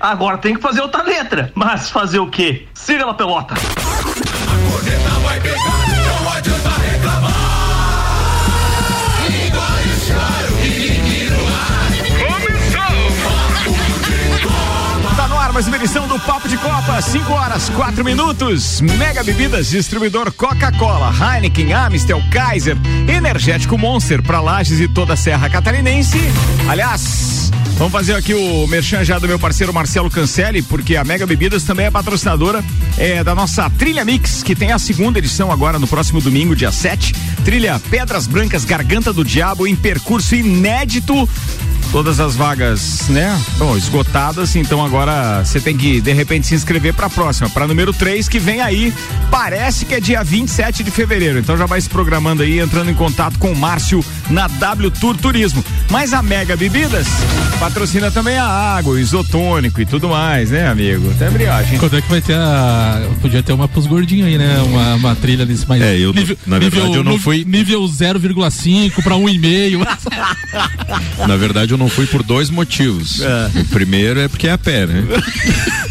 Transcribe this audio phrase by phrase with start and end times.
[0.00, 1.52] Agora tem que fazer outra letra.
[1.54, 2.66] Mas fazer o quê?
[2.74, 3.54] Siga lá, pelota.
[3.54, 5.88] A vai pegar,
[6.22, 7.48] não adianta reclamar.
[15.48, 18.80] ar, mais uma edição do Papo de Copa, 5 horas, 4 minutos.
[18.80, 22.76] Mega Bebidas, distribuidor Coca-Cola, Heineken, Amstel, Kaiser,
[23.08, 26.18] Energético Monster para Lages e toda a Serra Catarinense.
[26.68, 31.24] Aliás, Vamos fazer aqui o merchan já do meu parceiro Marcelo Cancelli, porque a Mega
[31.24, 32.64] Bebidas também é patrocinadora
[32.96, 36.72] é, da nossa Trilha Mix, que tem a segunda edição agora no próximo domingo, dia
[36.72, 37.14] 7.
[37.44, 41.28] Trilha Pedras Brancas Garganta do Diabo em percurso inédito
[41.90, 43.40] todas as vagas, né?
[43.56, 47.66] Bom, esgotadas, então agora você tem que de repente se inscrever para a próxima, para
[47.66, 48.92] número 3 que vem aí.
[49.30, 51.38] Parece que é dia 27 de fevereiro.
[51.38, 55.16] Então já vai se programando aí, entrando em contato com o Márcio na W Tour
[55.16, 55.64] Turismo.
[55.90, 57.06] Mas a Mega Bebidas
[57.58, 61.10] patrocina também a água, o isotônico e tudo mais, né, amigo?
[61.10, 61.78] Até briagem.
[61.78, 63.08] Quando é que vai ter a.
[63.20, 64.58] Podia ter uma pros gordinhos aí, né?
[64.62, 65.82] Uma, uma trilha desse mais.
[65.82, 67.44] É, eu, nível, na verdade, nível, eu não fui.
[67.44, 69.86] Nível 0,5 para 1,5.
[71.26, 73.20] na verdade, eu não fui por dois motivos.
[73.20, 73.60] É.
[73.60, 75.04] O primeiro é porque é a pé, né?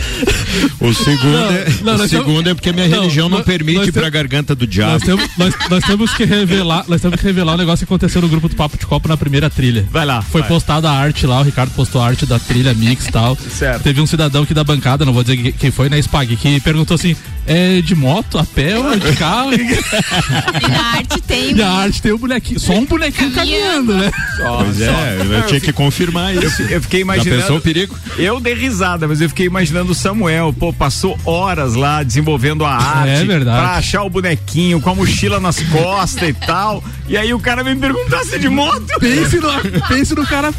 [0.80, 3.90] O segundo, não, é, não, o segundo temos, é porque minha não, religião não, permite
[3.90, 4.94] ir pra garganta do diabo.
[4.94, 8.22] Nós temos, nós, nós, temos que revelar, nós temos que revelar o negócio que aconteceu
[8.22, 9.88] no grupo do Papo de Copo na primeira trilha.
[9.92, 10.22] Vai lá.
[10.22, 10.50] Foi vai.
[10.50, 13.36] postada a arte lá, o Ricardo postou a arte da trilha mix e tal.
[13.36, 13.84] Certo.
[13.84, 16.96] Teve um cidadão aqui da bancada, não vou dizer quem foi, na Spag, que perguntou
[16.96, 17.16] assim:
[17.48, 19.54] é de moto, a pé ou de carro?
[19.56, 21.56] e na arte tem.
[21.56, 24.12] E a arte tem um bonequinho, só um bonequinho caminhando, né?
[24.36, 26.62] Só, pois é, eu, tinha que confirmar isso.
[26.64, 27.38] Eu, eu fiquei imaginando.
[27.38, 27.96] Já pensou o perigo?
[28.18, 32.76] Eu dei risada, mas eu fiquei imaginando o Samuel, pô, passou horas lá desenvolvendo a
[32.76, 33.10] arte.
[33.10, 33.58] É verdade.
[33.58, 36.84] Pra achar o bonequinho com a mochila nas costas e tal.
[37.08, 38.86] E aí o cara vem perguntar se é de moto.
[39.00, 39.50] Pense no,
[39.88, 40.54] pense no cara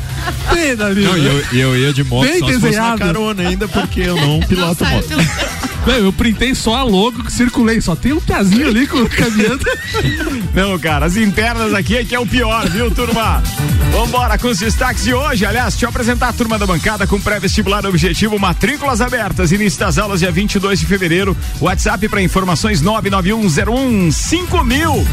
[0.50, 1.04] pena, viu?
[1.04, 2.60] Não, eu, eu ia de moto Bem só desenhado.
[2.60, 5.67] se fosse na carona ainda, porque eu não piloto moto.
[5.96, 9.64] Eu printei só a logo, circulei, só tem um pezinho ali caminhando.
[10.54, 13.42] Não, cara, as internas aqui é que é o pior, viu, turma?
[13.92, 15.46] Vambora com os destaques de hoje.
[15.46, 19.96] Aliás, deixa eu apresentar a turma da bancada com pré-vestibular objetivo, matrículas abertas, início das
[19.98, 21.36] aulas dia 22 de fevereiro.
[21.60, 25.06] WhatsApp para informações 991015000.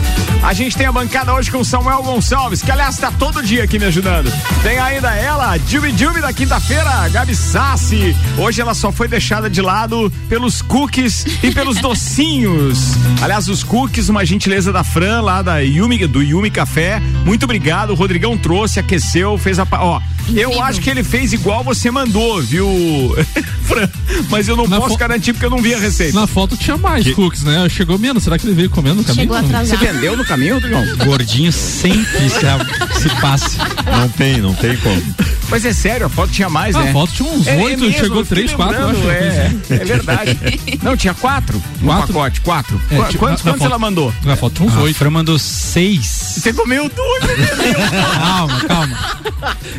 [0.44, 3.80] A gente tem a bancada hoje com Samuel Gonçalves, que aliás está todo dia aqui
[3.80, 4.30] me ajudando.
[4.62, 8.16] Tem ainda ela, Jubi Jubi da quinta-feira, Gabi Sassi.
[8.38, 12.94] Hoje ela só foi deixada de lado pelos cookies e pelos docinhos.
[13.22, 17.00] Aliás, os cookies, uma gentileza da Fran lá da Yumi, do Yumi Café.
[17.26, 17.92] Muito obrigado.
[17.92, 19.68] O Rodrigão trouxe, aqueceu, fez a.
[19.72, 20.02] Ó,
[20.34, 22.68] eu acho que ele fez igual você mandou, viu,
[23.64, 23.90] Fran?
[24.30, 26.20] Mas eu não Na posso garantir porque eu não vi a receita.
[26.20, 27.14] Na foto tinha mais que...
[27.14, 27.68] cookies, né?
[27.70, 28.24] Chegou menos.
[28.24, 29.24] Será que ele veio comendo no caminho?
[29.24, 29.80] Chegou atrasado.
[29.80, 30.84] Você vendeu no caminho, Rodrigão?
[31.06, 33.58] Gordinho sempre se, se passa.
[33.86, 35.02] Não tem, não tem como.
[35.50, 36.90] Mas é sério, a foto tinha mais, ah, né?
[36.90, 39.10] A foto tinha uns é, oito, é chegou três, quatro, acho.
[39.10, 40.40] É, é verdade.
[40.82, 42.08] Não, tinha quatro no quatro?
[42.08, 42.82] pacote, quatro.
[42.90, 44.14] É, Qu quantos, quantos ela mandou?
[44.24, 44.96] Na foto tinha uns oito.
[44.96, 46.36] A Fran mandou seis.
[46.38, 47.28] Você comeu tudo,
[48.18, 49.15] Calma, calma.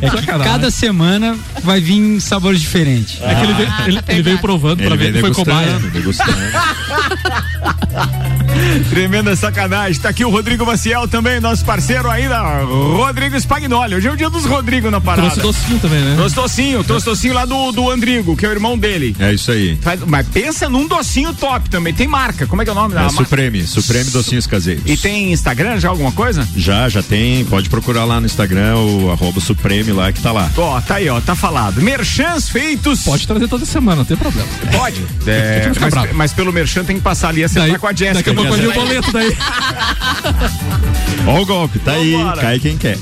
[0.00, 3.20] É que cada semana vai vir sabores diferentes.
[3.22, 5.76] É que ele veio, ele, ele veio provando ele pra ver que foi cobaia.
[8.90, 10.00] Tremenda sacanagem.
[10.00, 13.94] Tá aqui o Rodrigo Maciel também, nosso parceiro ainda, Rodrigo Spagnoli.
[13.94, 15.30] Hoje é o dia dos Rodrigo na parada.
[15.30, 16.14] Trouxe docinho também, né?
[16.16, 19.16] Trouxe docinho, trouxe docinho lá do, do Andrigo, que é o irmão dele.
[19.18, 19.76] É isso aí.
[19.80, 21.92] Faz, mas pensa num docinho top também.
[21.92, 22.46] Tem marca.
[22.46, 23.16] Como é que é o nome da é, marca?
[23.18, 24.84] Supreme, Supreme Docinhos Caseiros.
[24.86, 26.46] E tem Instagram já alguma coisa?
[26.56, 27.44] Já, já tem.
[27.44, 30.50] Pode procurar lá no Instagram o arroba Supreme lá que tá lá.
[30.56, 31.80] Ó, tá aí, ó, tá falado.
[31.80, 33.00] Merchans feitos.
[33.00, 34.48] Pode trazer toda semana, não tem problema.
[34.72, 35.04] Pode.
[35.26, 38.32] É, mas, mas, pelo merchan tem que passar ali a semana com a Jéssica.
[38.48, 39.36] Eu o boleto daí.
[41.26, 42.40] Ó o golpe, tá Vambora.
[42.40, 42.96] aí, cai quem quer.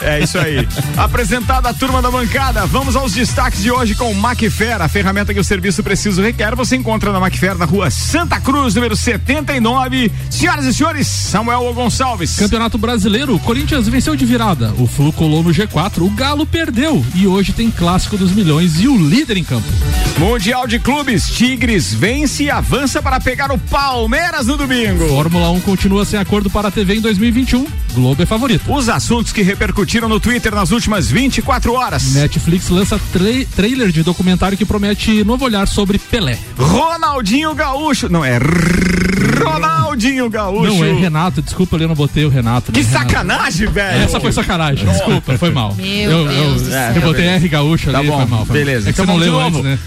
[0.00, 0.66] É isso aí.
[0.96, 5.40] Apresentada a turma da bancada, vamos aos destaques de hoje com Macfer, a ferramenta que
[5.40, 6.54] o serviço preciso requer.
[6.54, 10.12] Você encontra na Macfer na rua Santa Cruz, número 79.
[10.30, 12.36] Senhoras e senhores, Samuel Gonçalves.
[12.36, 14.72] Campeonato Brasileiro, Corinthians venceu de virada.
[14.78, 17.04] O Flu colou no G4, o Galo perdeu.
[17.14, 19.66] E hoje tem clássico dos milhões e o líder em campo.
[20.18, 24.83] Mundial de Clubes, Tigres vence e avança para pegar o Palmeiras no domingo.
[25.08, 27.66] Fórmula 1 continua sem acordo para a TV em 2021.
[27.94, 28.72] Globo é favorito.
[28.72, 32.14] Os assuntos que repercutiram no Twitter nas últimas 24 horas.
[32.14, 33.24] Netflix lança tra
[33.56, 36.38] trailer de documentário que promete novo olhar sobre Pelé.
[36.58, 38.08] Ronaldinho Gaúcho.
[38.10, 38.38] Não, é
[39.44, 40.74] Ronaldinho Gaúcho.
[40.74, 42.72] Não, é Renato, desculpa, eu não botei o Renato.
[42.72, 44.02] Que né, sacanagem, velho.
[44.02, 45.74] Essa foi sacanagem, desculpa, foi mal.
[45.74, 46.62] Meu eu, Deus
[46.96, 48.46] eu, botei R Gaúcho Tá ali, bom, foi mal.
[48.46, 48.90] Foi beleza.
[48.90, 49.78] É que Então você não leu antes, né?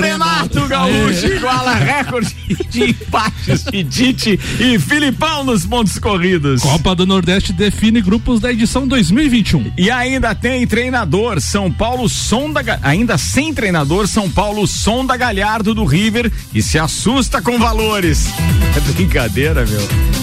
[0.00, 2.34] Renato Gaúcho iguala recorde
[2.70, 6.62] de empates de Tite e Filipão nos pontos corridos.
[6.62, 9.72] Copa do Nordeste define grupos da edição 2021.
[9.76, 15.84] E ainda tem treinador, São Paulo Sonda, ainda sem treinador, São Paulo Sonda Galhardo do
[15.84, 18.28] River e se assusta com valores.
[18.76, 19.80] É brincadeira, meu.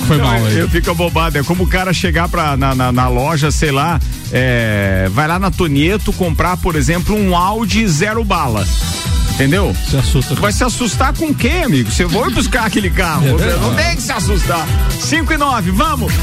[0.07, 0.59] Foi Não, mal aí.
[0.59, 3.99] eu fico bobado, é como o cara chegar pra, na, na, na loja, sei lá,
[4.31, 8.65] é, vai lá na Tonieto comprar, por exemplo, um Audi zero bala.
[9.35, 9.75] Entendeu?
[9.89, 10.33] Se assusta.
[10.35, 11.91] Vai se assustar com o quê, amigo?
[11.91, 13.27] Você vai buscar aquele carro.
[13.27, 14.65] É não tem que se assustar.
[14.97, 16.13] 5 e 9, vamos!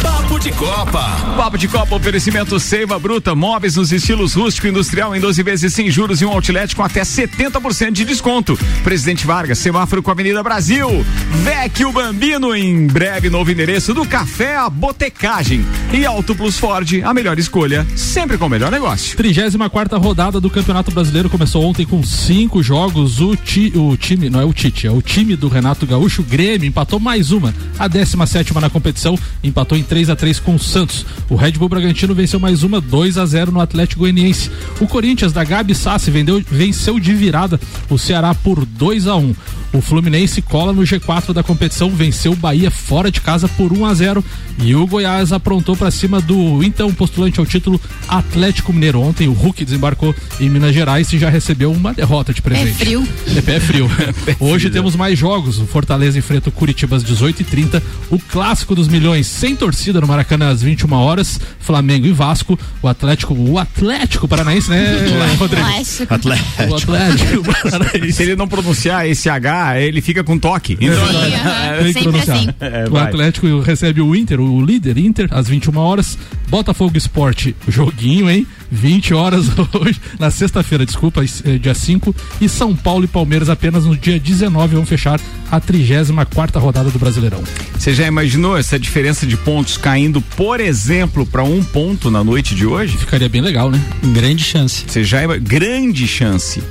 [0.00, 1.02] Papo de Copa.
[1.36, 5.74] Papo de Copa, oferecimento Seiva Bruta, móveis nos estilos rústico e industrial em 12 vezes
[5.74, 8.56] sem juros e um outlet com até 70% de desconto.
[8.84, 11.04] Presidente Vargas, semáforo com a Avenida Brasil.
[11.42, 15.66] Vecchio Bambino, em breve novo endereço do Café à Botecagem.
[15.92, 19.16] E Auto Plus Ford, a melhor escolha, sempre com o melhor negócio.
[19.16, 23.20] 34 rodada do Campeonato Brasileiro começou ontem com cinco jogos.
[23.20, 26.66] O, ti, o time, não é o Tite, é o time do Renato Gaúcho, Grêmio,
[26.66, 27.54] empatou mais uma.
[27.78, 31.06] A 17 na competição, empatou em 3 a 3 com o Santos.
[31.30, 34.50] O Red Bull Bragantino venceu mais uma, 2 a 0 no Atlético Goianiense.
[34.80, 39.34] O Corinthians da Gabi Sassi vendeu, venceu de virada o Ceará por 2 a 1
[39.72, 43.86] O Fluminense cola no G4 da competição, venceu o Bahia fora de casa por 1
[43.86, 44.24] a 0
[44.58, 49.00] e o Goiás aprontou para cima do então postulante ao título Atlético Mineiro.
[49.00, 52.70] Ontem o Hulk desembarcou em Minas Gerais e já recebeu uma derrota de presente.
[52.70, 53.08] É frio.
[53.36, 53.90] É pé frio.
[54.38, 55.58] Hoje temos mais jogos.
[55.58, 57.80] O Fortaleza enfrenta o Curitiba às 18h30.
[58.10, 61.40] O clássico dos milhões sem torcida no Maracanã às 21 horas.
[61.60, 62.58] Flamengo e Vasco.
[62.82, 64.98] O Atlético, o Atlético Paranaense, né,
[65.38, 65.64] Rodrigo?
[65.66, 66.12] Clássico.
[66.12, 66.62] O Atlético.
[66.74, 68.12] Atlético Paranaense.
[68.12, 70.76] Se ele não pronunciar esse H, ele fica com toque.
[70.80, 71.76] Então, Sim, aham.
[71.76, 72.36] Tem que Sempre pronunciar.
[72.36, 72.48] assim.
[72.60, 72.96] É, o.
[72.96, 76.18] Atlético recebe o Inter, o líder Inter, às 21 horas.
[76.48, 78.46] Botafogo Esporte, joguinho, hein?
[78.72, 79.46] 20 horas
[79.78, 82.14] hoje, na sexta-feira, desculpa, eh, dia 5.
[82.40, 85.20] E São Paulo e Palmeiras apenas no dia 19 vão fechar
[85.50, 87.42] a 34 rodada do Brasileirão.
[87.78, 92.54] Você já imaginou essa diferença de pontos caindo, por exemplo, para um ponto na noite
[92.54, 92.96] de hoje?
[92.96, 93.80] Ficaria bem legal, né?
[94.14, 94.84] Grande chance.
[94.88, 96.62] Você já grande chance.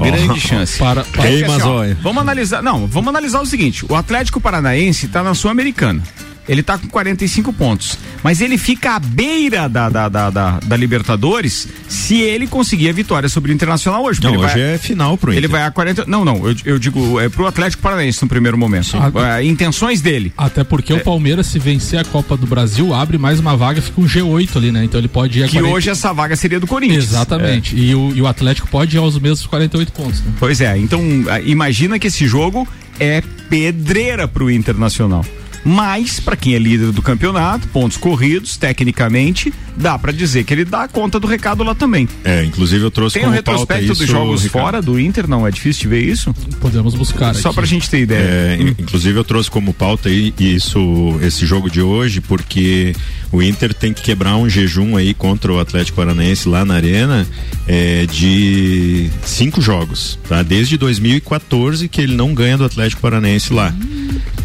[0.00, 0.78] Grande chance.
[0.78, 5.06] Para, para- Ei, assim, ó, vamos analisar, não, vamos analisar o seguinte, o Atlético Paranaense
[5.08, 6.02] tá na Sul-Americana.
[6.48, 10.76] Ele tá com 45 pontos, mas ele fica à beira da, da, da, da, da
[10.76, 14.20] Libertadores se ele conseguir a vitória sobre o Internacional hoje.
[14.20, 15.50] porque Não, ele hoje vai- é final pro Ele Inter.
[15.50, 16.04] vai a 40.
[16.06, 18.96] Não, não, eu, eu digo, é pro Atlético Paranaense no primeiro momento.
[18.96, 20.32] Ah, É, intenções dele.
[20.36, 20.96] Até porque É.
[20.96, 24.56] o Palmeiras, se vencer a Copa do Brasil, abre mais uma vaga, fica um G8
[24.56, 24.84] ali, né?
[24.84, 27.04] Então ele pode ir a Que 40 hoje essa vaga seria do Corinthians.
[27.04, 27.74] Exatamente.
[27.76, 30.20] E, o, e o Atlético pode ir aos mesmos 48 pontos.
[30.20, 30.32] Né?
[30.38, 31.00] Pois é, então
[31.44, 32.68] imagina que esse jogo
[33.00, 35.24] é pedreira pro Internacional.
[35.64, 40.64] Mas, para quem é líder do campeonato, pontos corridos, tecnicamente, dá para dizer que ele
[40.64, 42.06] dá conta do recado lá também.
[42.22, 44.64] É, inclusive eu trouxe Tem um como pauta retrospecto isso, dos jogos Ricardo.
[44.64, 45.46] fora do Inter, não?
[45.46, 46.34] É difícil de ver isso?
[46.60, 47.34] Podemos buscar.
[47.34, 47.56] Só aqui.
[47.56, 48.18] pra gente ter ideia.
[48.22, 52.94] É, in- Inclusive eu trouxe como pauta isso, esse jogo de hoje, porque
[53.34, 57.26] o Inter tem que quebrar um jejum aí contra o Atlético Paranaense lá na arena
[57.66, 60.42] é, de cinco jogos, tá?
[60.42, 63.74] Desde 2014 que ele não ganha do Atlético Paranaense lá.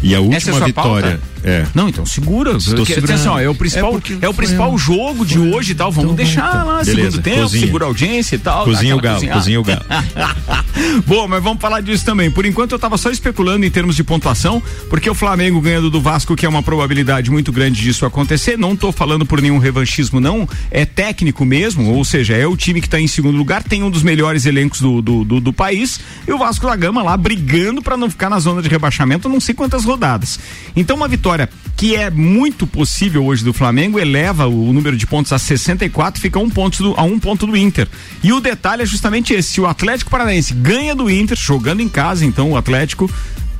[0.02, 1.10] E a Essa é última sua vitória.
[1.18, 1.30] pauta?
[1.42, 1.66] É.
[1.74, 2.52] Não, então segura.
[2.52, 3.18] Estou Porque, segurando.
[3.30, 5.90] assim, é o principal, É é, o principal foi- jogo de hoje e tal.
[5.92, 6.82] Vamos Então deixar vai, lá.
[6.84, 7.66] Beleza, segundo tempo, cozinha.
[7.66, 8.64] segura a audiência e tal.
[8.64, 9.38] Cozinha o galo, cozinhada.
[9.40, 9.82] cozinha o galo.
[11.06, 12.30] Bom, mas vamos falar disso também.
[12.30, 16.00] Por enquanto eu tava só especulando em termos de pontuação, porque o Flamengo ganhando do
[16.00, 18.58] Vasco, que é uma probabilidade muito grande disso acontecer.
[18.58, 20.48] Não tô falando por nenhum revanchismo, não.
[20.70, 23.90] É técnico mesmo, ou seja, é o time que tá em segundo lugar, tem um
[23.90, 27.82] dos melhores elencos do, do, do, do país, e o Vasco da Gama lá brigando
[27.82, 30.40] para não ficar na zona de rebaixamento não sei quantas rodadas.
[30.74, 35.32] Então, uma vitória que é muito possível hoje do Flamengo eleva o número de pontos
[35.32, 37.86] a 64, fica um ponto do, a um ponto do Inter.
[38.22, 41.88] E o detalhe é justamente esse: se o Atlético Paranaense ganha do Inter, jogando em
[41.88, 43.10] casa, então o Atlético.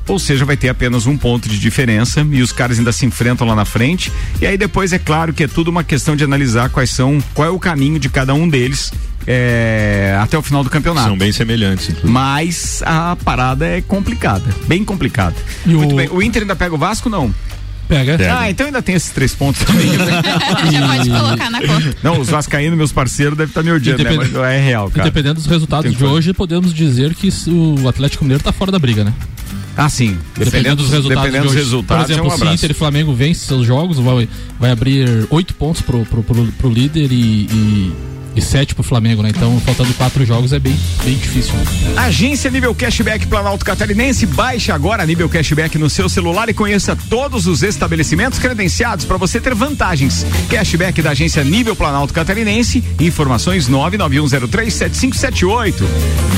[0.07, 3.45] Ou seja, vai ter apenas um ponto de diferença e os caras ainda se enfrentam
[3.47, 4.11] lá na frente.
[4.41, 7.47] E aí depois é claro que é tudo uma questão de analisar quais são, qual
[7.47, 8.91] é o caminho de cada um deles
[9.27, 11.07] é, até o final do campeonato.
[11.07, 12.11] São bem semelhantes, inclusive.
[12.11, 15.35] Mas a parada é complicada, bem complicada.
[15.65, 16.09] E Muito o- bem.
[16.11, 17.33] O Inter ainda pega o Vasco, não?
[17.87, 18.17] Pega.
[18.17, 18.39] Pega.
[18.39, 19.85] Ah, então ainda tem esses três pontos também.
[19.85, 19.95] né?
[20.71, 21.95] Já pode colocar na conta.
[22.01, 24.11] não, os vascaínos, meus parceiros, devem estar me odiando, né?
[24.15, 25.03] Mas é real, E cara.
[25.03, 26.11] dependendo dos resultados Tem de fazer.
[26.11, 29.13] hoje, podemos dizer que o Atlético Mineiro tá fora da briga, né?
[29.75, 30.17] Ah, sim.
[30.37, 32.53] Dependendo, dos resultados, dependendo dos resultados, Por exemplo, é um se.
[32.53, 34.27] Inter e Flamengo vencem seus jogos, vai,
[34.59, 37.93] vai abrir oito pontos pro, pro, pro, pro líder e, e
[38.35, 39.29] E sete pro Flamengo, né?
[39.29, 41.53] Então, faltando quatro jogos é bem, bem difícil.
[41.53, 41.65] Né?
[41.97, 44.25] Agência Nível Cashback Planalto Catarinense.
[44.25, 49.41] Baixe agora Nível Cashback no seu celular e conheça todos os estabelecimentos credenciados para você
[49.41, 50.25] ter vantagens.
[50.49, 52.81] Cashback da agência Nível Planalto Catarinense.
[52.99, 55.83] Informações 991037578.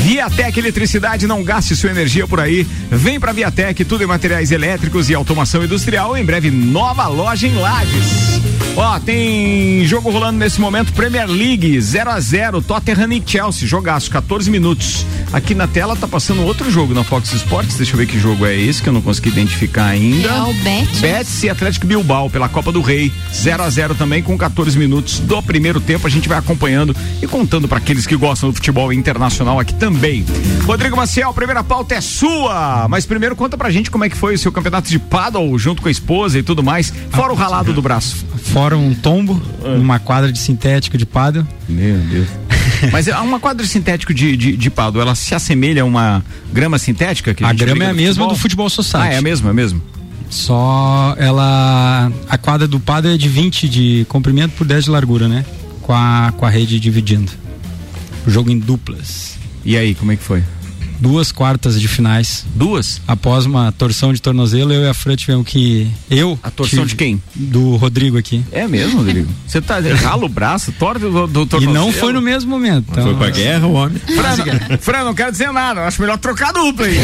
[0.03, 2.65] Viatec Eletricidade, não gaste sua energia por aí.
[2.89, 6.17] Vem pra Viatec, tudo em materiais elétricos e automação industrial.
[6.17, 8.41] Em breve, nova loja em Lages.
[8.75, 14.09] Ó, tem jogo rolando nesse momento, Premier League 0 a 0 Tottenham e Chelsea, jogaço,
[14.09, 15.05] 14 minutos.
[15.33, 18.45] Aqui na tela tá passando outro jogo na Fox Sports, deixa eu ver que jogo
[18.45, 20.29] é esse que eu não consegui identificar ainda.
[20.29, 21.01] É o Betis.
[21.01, 25.19] Betis e Atlético Bilbao pela Copa do Rei, 0 a 0 também com 14 minutos
[25.19, 26.07] do primeiro tempo.
[26.07, 30.25] A gente vai acompanhando e contando para aqueles que gostam do futebol internacional aqui também.
[30.65, 34.15] Rodrigo Maciel, a primeira pauta é sua, mas primeiro conta pra gente como é que
[34.15, 37.35] foi o seu campeonato de paddle junto com a esposa e tudo mais, fora o
[37.35, 38.25] ralado do braço.
[38.53, 39.41] Fora um tombo
[39.77, 41.45] numa quadra de sintético de paddle.
[41.73, 42.27] Meu Deus.
[42.91, 46.77] Mas é uma quadra sintético de, de, de paddle, ela se assemelha a uma grama
[46.77, 47.33] sintética?
[47.33, 48.29] Que a, A grama é a mesma futebol?
[48.29, 49.07] do futebol society.
[49.09, 49.81] Ah, é a mesma, é a mesma.
[50.29, 52.11] Só ela.
[52.27, 55.45] A quadra do paddle é de 20 de comprimento por 10 de largura, né?
[55.81, 57.31] Com a, com a rede dividindo.
[58.25, 59.35] O jogo em duplas.
[59.63, 60.41] E aí, como é que foi?
[61.03, 62.45] Duas quartas de finais.
[62.55, 63.01] Duas?
[63.05, 65.91] Após uma torção de tornozelo, eu e a Fran tivemos que.
[66.09, 66.39] Eu.
[66.41, 67.21] A torção tive- de quem?
[67.35, 68.41] Do Rodrigo aqui.
[68.53, 69.29] É mesmo, Rodrigo?
[69.45, 71.73] Você tá rala o braço, torta do, do E tornozelo?
[71.73, 72.85] não foi no mesmo momento.
[72.89, 73.97] Então, Foi pra guerra o homem.
[73.99, 74.37] Fran,
[74.69, 76.97] não- Fran, não quero dizer nada, acho melhor trocar dupla aí.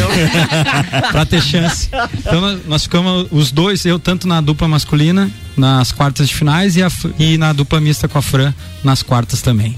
[1.12, 1.88] pra ter chance.
[2.18, 6.74] Então nós, nós ficamos os dois, eu tanto na dupla masculina, nas quartas de finais
[6.74, 9.76] e, a e na dupla mista com a Fran nas quartas também.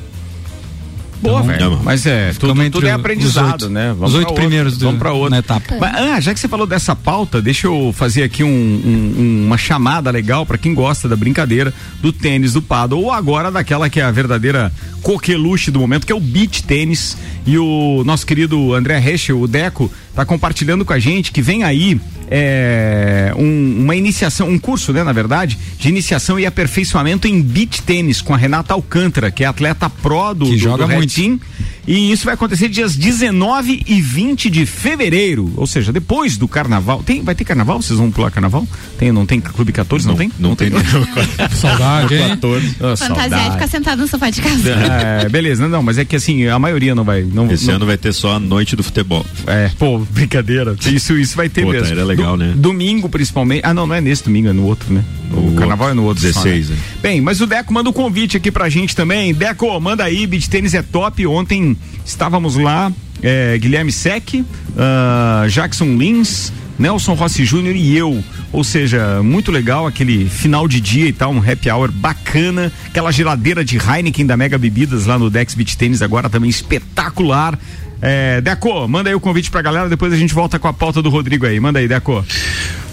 [1.23, 1.81] Boa, Então, velho.
[1.85, 3.93] Mas é, tudo, tudo é os aprendizado, oito- né?
[3.93, 5.31] os pra oito primeiros do- Vamos pra outra.
[5.31, 5.77] na etapa.
[5.81, 9.57] Mas, ah, já que você falou dessa pauta, deixa eu fazer aqui um- um- uma
[9.57, 14.01] chamada legal pra quem gosta da brincadeira do tênis, do paddle, ou agora daquela que
[14.01, 17.17] é a verdadeira coqueluche do momento, que é o beach tênis.
[17.47, 21.63] E o nosso querido André Reschel, o Deco, tá compartilhando com a gente que vem
[21.65, 22.01] aí
[22.35, 27.83] é, um- uma iniciação, um curso, né, na verdade, de iniciação e aperfeiçoamento em beach
[27.83, 31.15] tênis com a Renata Alcântara, que é atleta pró do, Que do, joga do muito.
[31.15, 31.39] Team.
[31.87, 37.03] E isso vai acontecer dias 19 e 20 de fevereiro, ou seja, depois do carnaval.
[37.03, 37.83] Tem, vai ter carnaval?
[37.83, 38.67] Vocês vão pular carnaval?
[38.99, 40.07] Tem, não tem Clube 14?
[40.07, 40.31] Não, tem?
[40.39, 40.71] Não tem
[41.55, 42.29] Saudade, hein?
[42.29, 42.67] 14.
[42.81, 43.45] Ah, Fantasia saudade.
[43.47, 44.71] de ficar sentado no sofá de casa.
[44.71, 47.23] É, beleza, não, mas é que assim, a maioria não vai.
[47.23, 49.25] Não, Esse não- ano vai ter só a noite do futebol.
[49.47, 50.77] É, pô, brincadeira.
[50.87, 51.95] Isso, isso vai ter Pô, tá, mesmo.
[51.95, 52.53] era legal, né?
[52.57, 53.63] Domingo, principalmente.
[53.65, 55.05] Ah, não, não é nesse domingo, é no outro, né?
[55.33, 56.23] O, O carnaval é no outro.
[56.33, 56.77] só, 16, né?
[56.77, 56.83] né?
[57.03, 59.33] Bem, mas o Deco manda um convite aqui pra gente também.
[59.35, 61.27] Deco, manda aí, beat tênis é top.
[61.27, 61.72] Ontem
[62.05, 64.45] estávamos lá, é, Guilherme Sec,
[64.77, 66.53] ah, Jackson Lins.
[66.79, 71.31] Nelson Rossi Júnior e eu, ou seja, muito legal aquele final de dia e tal,
[71.31, 75.77] um happy hour bacana, aquela geladeira de Heineken da Mega Bebidas lá no Dex Beach
[75.77, 77.57] Tênis agora também espetacular.
[78.01, 81.01] É, Deco, manda aí o convite pra galera, depois a gente volta com a pauta
[81.01, 81.61] do Rodrigo aí.
[81.61, 82.25] Manda aí, Deco.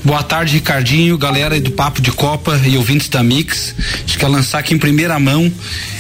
[0.04, 3.76] Boa tarde, Ricardinho, galera do Papo de Copa e ouvintes da Mix.
[3.78, 5.52] A gente quer lançar aqui em primeira mão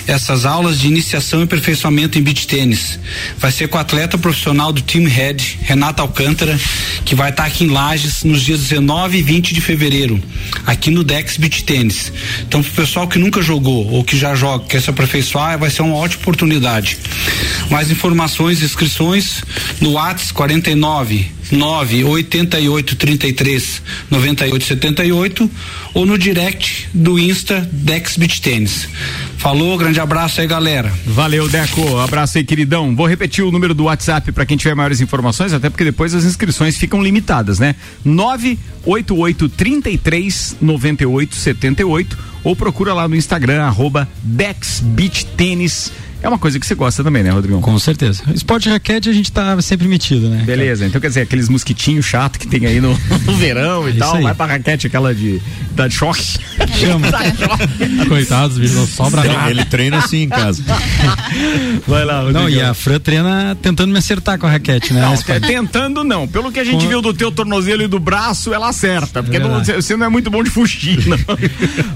[0.07, 2.97] essas aulas de iniciação e aperfeiçoamento em beach tênis.
[3.37, 6.57] Vai ser com a atleta profissional do Team Head, Renata Alcântara,
[7.03, 10.23] que vai estar aqui em Lages nos dias 19 e 20 de fevereiro,
[10.65, 12.11] aqui no Dex Beach Tênis.
[12.47, 15.81] Então, pro pessoal que nunca jogou ou que já joga, quer se aperfeiçoar, vai ser
[15.81, 16.97] uma ótima oportunidade.
[17.69, 19.43] Mais informações e inscrições
[19.81, 25.51] no WhatsApp 49 9 88 33 98 78
[25.93, 28.87] ou no direct do Insta Dex Beach Tênis.
[29.37, 30.91] Falou, grande abraço aí, galera.
[31.05, 31.97] Valeu, Deco.
[31.97, 32.95] Abraço aí, queridão.
[32.95, 36.25] Vou repetir o número do WhatsApp para quem tiver maiores informações, até porque depois as
[36.25, 37.75] inscrições ficam limitadas, né?
[38.03, 45.91] 988 33 98 78 ou procura lá no Instagram, arroba Dex Beach Tênis.
[46.21, 47.61] É uma coisa que você gosta também, né, Rodrigão?
[47.61, 48.23] Com certeza.
[48.35, 50.43] Esporte raquete a gente tá sempre metido, né?
[50.45, 52.89] Beleza, então quer dizer, aqueles mosquitinhos chato que tem aí no,
[53.25, 56.37] no verão e Isso tal, vai pra raquete aquela de, da de choque.
[56.77, 57.07] Chama.
[58.07, 59.49] Coitados, bicho, não sobra nada.
[59.49, 60.61] Ele treina assim em casa.
[61.87, 62.43] Vai lá, Rodrigão.
[62.43, 65.01] Não, e a Fran treina tentando me acertar com a raquete, né?
[65.01, 66.27] Não, Mas, é tentando não.
[66.27, 69.23] Pelo que a gente Com- viu do teu tornozelo e do braço, ela acerta.
[69.23, 71.17] Porque É não- você não é muito bom de fugir, não.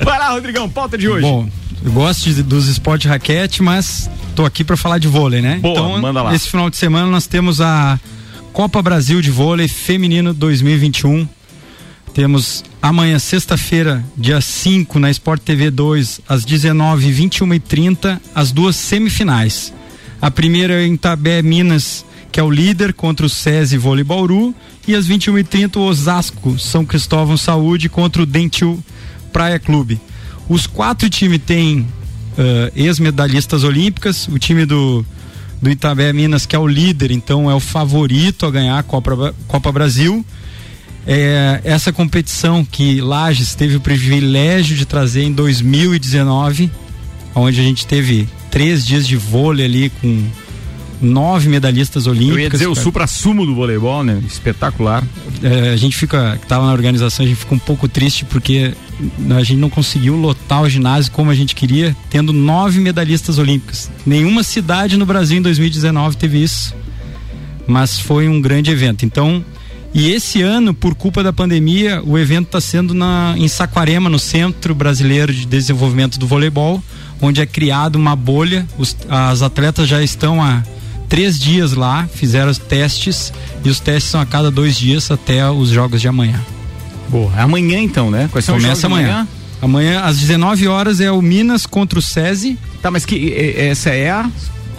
[0.03, 1.21] Vai lá, Rodrigão, pauta de hoje.
[1.21, 1.47] Bom,
[1.83, 5.59] eu gosto de- dos esportes raquete, mas tô aqui para falar de vôlei, né?
[5.61, 6.33] Boa, então, manda lá.
[6.35, 7.99] esse final de semana nós temos a
[8.51, 11.27] Copa Brasil de Vôlei Feminino 2021.
[12.13, 18.51] Temos amanhã, sexta-feira, dia 5, na Sport TV 2, às 19 21 e 30 as
[18.51, 19.73] duas semifinais.
[20.21, 24.53] A primeira é em Tabé, Minas, que é o líder contra o SESI Vôlei Bauru.
[24.87, 28.81] E às 21 e 30 o Osasco, São Cristóvão Saúde contra o Dentil
[29.31, 29.99] Praia Clube.
[30.49, 35.05] Os quatro times têm uh, ex-medalhistas olímpicas, o time do,
[35.61, 39.33] do Itabé Minas, que é o líder, então é o favorito a ganhar a Copa,
[39.47, 40.25] Copa Brasil.
[41.05, 46.71] É, essa competição que Lages teve o privilégio de trazer em 2019,
[47.35, 50.23] onde a gente teve três dias de vôlei ali com
[51.03, 52.37] nove medalhistas olímpicos.
[52.37, 54.21] Eu ia dizer o supra-sumo do voleibol, né?
[54.25, 55.03] Espetacular.
[55.41, 58.73] É, a gente fica, que estava na organização, a gente fica um pouco triste porque
[59.29, 63.89] a gente não conseguiu lotar o ginásio como a gente queria, tendo nove medalhistas olímpicos.
[64.05, 66.73] Nenhuma cidade no Brasil em 2019 teve isso.
[67.67, 69.05] Mas foi um grande evento.
[69.05, 69.43] Então,
[69.93, 74.17] e esse ano, por culpa da pandemia, o evento está sendo na, em Saquarema, no
[74.17, 76.83] Centro Brasileiro de Desenvolvimento do Voleibol,
[77.21, 78.67] onde é criado uma bolha.
[78.77, 80.63] Os, as atletas já estão há
[81.13, 83.31] três dias lá, fizeram os testes
[83.63, 86.43] e os testes são a cada dois dias até os jogos de amanhã.
[87.07, 87.31] Boa.
[87.37, 88.27] É amanhã então, né?
[88.31, 89.09] Quais Começa amanhã.
[89.09, 89.27] amanhã.
[89.61, 92.57] Amanhã, às 19 horas, é o Minas contra o SESI.
[92.81, 94.27] Tá, mas que essa é a.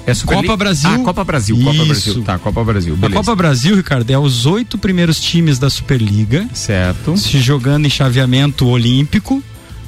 [0.08, 0.90] É Copa Brasil.
[0.90, 1.64] Ah, Copa Brasil, Isso.
[1.66, 2.22] Copa Brasil.
[2.24, 2.96] Tá, Copa Brasil.
[2.96, 3.14] Beleza.
[3.14, 6.48] A Copa Brasil, Ricardo, é os oito primeiros times da Superliga.
[6.52, 7.16] Certo.
[7.16, 9.40] Se jogando em chaveamento olímpico.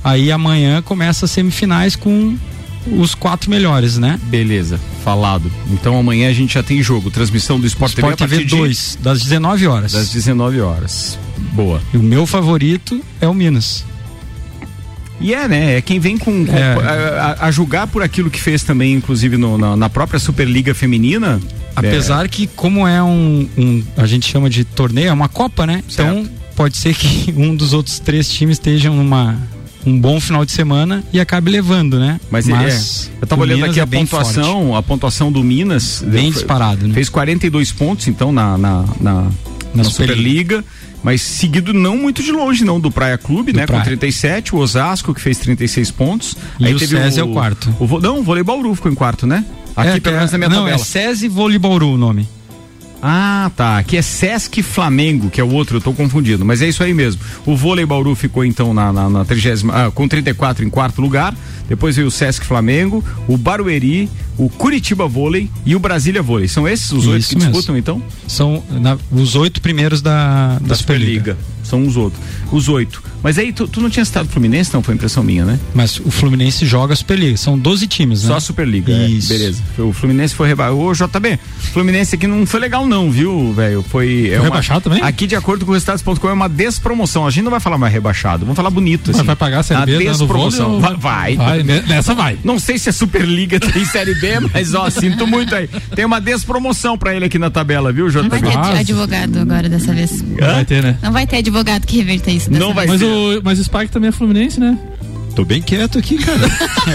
[0.05, 2.37] Aí amanhã começa as semifinais com
[2.87, 4.19] os quatro melhores, né?
[4.25, 5.51] Beleza, falado.
[5.71, 9.23] Então amanhã a gente já tem jogo, transmissão do Sport, Sport TV, TV 2, das
[9.23, 9.93] 19 horas.
[9.93, 11.19] Das 19 horas.
[11.53, 11.81] Boa.
[11.93, 13.85] E o meu favorito é o Minas.
[15.21, 15.79] E é, né?
[15.79, 16.75] É quem vem com, com é.
[17.19, 21.41] A, a, julgar por aquilo que fez também, inclusive no, na, na, própria Superliga Feminina.
[21.75, 22.29] Apesar é...
[22.29, 25.83] que, como é um, um, A gente chama de torneio, é uma Copa, né?
[25.89, 26.19] Certo.
[26.19, 29.37] Então pode ser que um dos outros três times estejam numa
[29.87, 32.21] um bom final de semana e acabe levando, né?
[32.31, 33.23] Mas, Mas é.
[33.23, 34.79] Eu tava olhando aqui é a pontuação, forte.
[34.79, 36.05] a pontuação do Minas.
[36.07, 36.95] Bem disparado, né?
[36.95, 39.31] Fez 42 pontos, então, na, na, na,
[39.75, 40.57] na, Superliga.
[40.57, 43.65] Super mas seguido não muito de longe, não, do Praia Clube, do né?
[43.67, 43.81] Praia.
[43.81, 46.37] Com 37, o Osasco, que fez 36 pontos.
[46.59, 47.73] E Aí o teve SESI é o quarto.
[47.79, 49.45] O, não, o Voleibol ficou em quarto, né?
[49.77, 50.77] Aqui, é, pelo menos na minha não, tabela.
[50.77, 52.29] Não, é SESI Voleibol o nome.
[53.03, 53.79] Ah, tá.
[53.79, 56.45] Aqui é Sesc Flamengo, que é o outro, eu tô confundindo.
[56.45, 57.21] Mas é isso aí mesmo.
[57.45, 61.35] O vôlei Bauru ficou então na, na, na 30, ah, com 34 em quarto lugar.
[61.69, 66.47] Depois veio o Sesc Flamengo, o Barueri, o Curitiba Vôlei e o Brasília Vôlei.
[66.47, 67.51] São esses os oito que mesmo.
[67.51, 68.01] disputam então?
[68.29, 71.33] São na, os oito primeiros da, da, da Superliga.
[71.33, 71.37] Superliga.
[71.65, 72.23] São os outros.
[72.51, 73.03] Os oito.
[73.23, 74.83] Mas aí tu, tu não tinha citado o Fluminense, não?
[74.83, 75.59] Foi impressão minha, né?
[75.75, 77.37] Mas o Fluminense joga a Superliga.
[77.37, 78.29] São 12 times, né?
[78.29, 78.93] Só a Superliga.
[78.93, 79.09] É.
[79.09, 79.33] Isso.
[79.33, 79.63] É, beleza.
[79.79, 80.79] O Fluminense foi rebaixado.
[80.79, 83.83] Ô, JB, o Fluminense aqui não foi legal, não, viu, velho?
[83.83, 84.31] Foi.
[84.31, 84.45] É uma...
[84.45, 85.03] rebaixado também?
[85.03, 87.27] Aqui, de acordo com o resultados.com, é uma despromoção.
[87.27, 88.45] A gente não vai falar mais rebaixado.
[88.45, 89.11] Vamos falar bonito.
[89.11, 89.19] Assim.
[89.19, 90.09] Mas vai pagar a Série B?
[90.09, 90.81] A despromoção.
[90.81, 91.37] Vai, vai.
[91.37, 91.63] vai.
[91.63, 92.39] Nessa vai.
[92.45, 95.69] Não sei se a Superliga tem Série B, mas ó, sinto muito aí.
[95.95, 98.23] Tem uma despromoção pra ele aqui na tabela, viu, JB?
[98.23, 100.23] Não vai ter advogado agora dessa vez.
[100.23, 100.99] Não vai ter, né?
[101.03, 102.53] Não vai ter advogado que reverta isso.
[102.53, 103.07] Não vai mas ter.
[103.07, 104.79] O, mas o Spike também é Fluminense, né?
[105.37, 106.41] Tô bem quieto aqui, cara.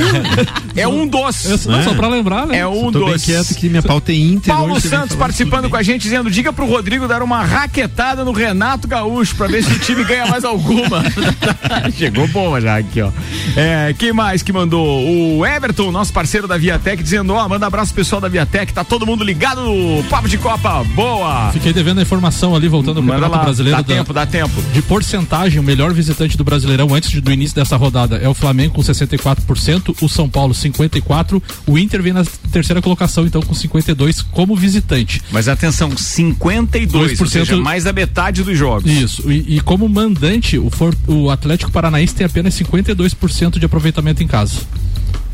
[0.75, 1.45] é um doce.
[1.47, 2.57] É, não, só pra lembrar, né?
[2.57, 3.11] É um Tô doce.
[3.11, 4.51] bem quieto que minha pauta é Inter.
[4.51, 8.87] Paulo Santos participando com a gente, dizendo: diga pro Rodrigo dar uma raquetada no Renato
[8.87, 11.03] Gaúcho pra ver se o time ganha mais alguma.
[11.95, 13.11] Chegou boa já aqui, ó.
[13.55, 15.37] É, quem mais que mandou?
[15.37, 18.83] O Everton, nosso parceiro da Viatec, dizendo: ó, manda abraço pro pessoal da Viatec, tá
[18.83, 20.83] todo mundo ligado no Papo de Copa.
[20.95, 21.51] Boa!
[21.51, 23.77] Fiquei devendo a informação ali, voltando ao Campeonato lá, Brasileiro.
[23.77, 24.63] Dá da, tempo, dá tempo.
[24.73, 28.35] De porcentagem, o melhor visitante do Brasileirão antes de, do início dessa rodada é o
[28.35, 33.41] Flamengo com 60 54%, o São Paulo 54%, o Inter vem na terceira colocação, então
[33.41, 35.21] com 52% como visitante.
[35.31, 38.89] Mas atenção, 52%, ou seja, mais da metade dos jogos.
[38.89, 44.23] Isso, e, e como mandante, o, For, o Atlético Paranaense tem apenas 52% de aproveitamento
[44.23, 44.61] em casa.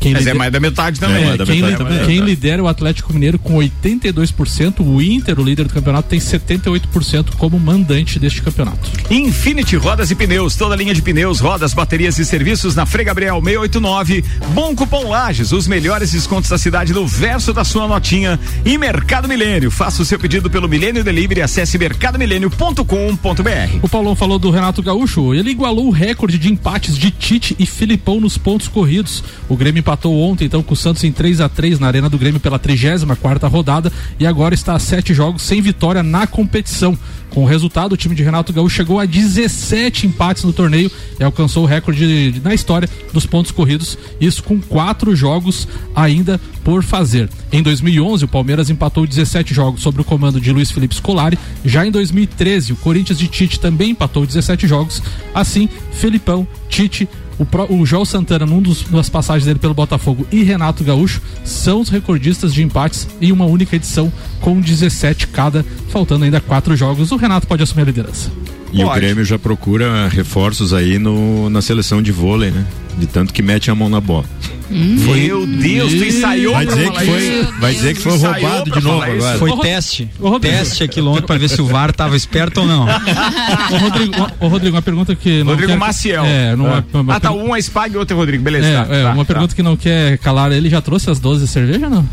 [0.00, 0.36] Quem Mas é lidera...
[0.36, 1.28] é mais da metade também.
[1.28, 2.06] É, quem, metade, li...
[2.06, 7.34] quem lidera o Atlético Mineiro com 82%, o Inter, o líder do campeonato, tem 78%
[7.36, 8.90] como mandante deste campeonato.
[9.10, 13.40] Infinity Rodas e Pneus, toda linha de pneus, rodas, baterias e serviços na Frei Gabriel
[13.42, 14.24] 689.
[14.54, 18.38] Bom Cupom Lages, os melhores descontos da cidade no verso da sua notinha.
[18.64, 23.78] E Mercado Milênio, faça o seu pedido pelo Milênio Delivery, acesse mercadomilênio.com.br.
[23.82, 27.66] O Paulão falou do Renato Gaúcho, ele igualou o recorde de empates de Tite e
[27.66, 29.24] Filipão nos pontos corridos.
[29.48, 32.18] O Grêmio empatou ontem então com o Santos em 3 a 3 na Arena do
[32.18, 36.96] Grêmio pela 34 quarta rodada e agora está a sete jogos sem vitória na competição.
[37.30, 41.24] Com o resultado, o time de Renato Gaúcho chegou a 17 empates no torneio e
[41.24, 46.82] alcançou o recorde de, na história dos pontos corridos, isso com quatro jogos ainda por
[46.82, 47.28] fazer.
[47.50, 51.38] Em 2011, o Palmeiras empatou 17 jogos sob o comando de Luiz Felipe Scolari.
[51.64, 55.02] Já em 2013, o Corinthians de Tite também empatou 17 jogos.
[55.34, 60.42] Assim, Felipão, Tite, O, o João Santana, num dos, das passagens dele pelo Botafogo, e
[60.42, 66.24] Renato Gaúcho são os recordistas de empates em uma única edição, com 17 cada, faltando
[66.24, 67.12] ainda quatro jogos.
[67.12, 68.30] O Renato pode assumir a liderança.
[68.72, 68.90] E Pode.
[68.90, 72.64] o Grêmio já procura reforços aí no, na seleção de vôlei, né?
[72.98, 74.24] De tanto que mete a mão na bola.
[74.70, 74.96] Hum.
[74.98, 79.02] Meu Deus, tu ensaiou vai dizer que foi, Vai dizer que foi roubado de novo
[79.02, 79.38] agora.
[79.38, 80.10] Foi teste.
[80.42, 82.84] Teste aqui ontem pra ver se o VAR tava esperto ou não.
[83.72, 85.38] ô, Rodrigo, ô, Rodrigo, uma pergunta que.
[85.42, 86.24] Não Rodrigo quer, Maciel.
[86.24, 86.84] É, não é.
[86.92, 88.66] Uma, ah, tá, um é Spag e outro é Rodrigo, beleza.
[88.66, 89.32] É, tá, é tá, uma tá.
[89.32, 90.52] pergunta que não quer calar.
[90.52, 92.06] Ele já trouxe as 12 cervejas, não?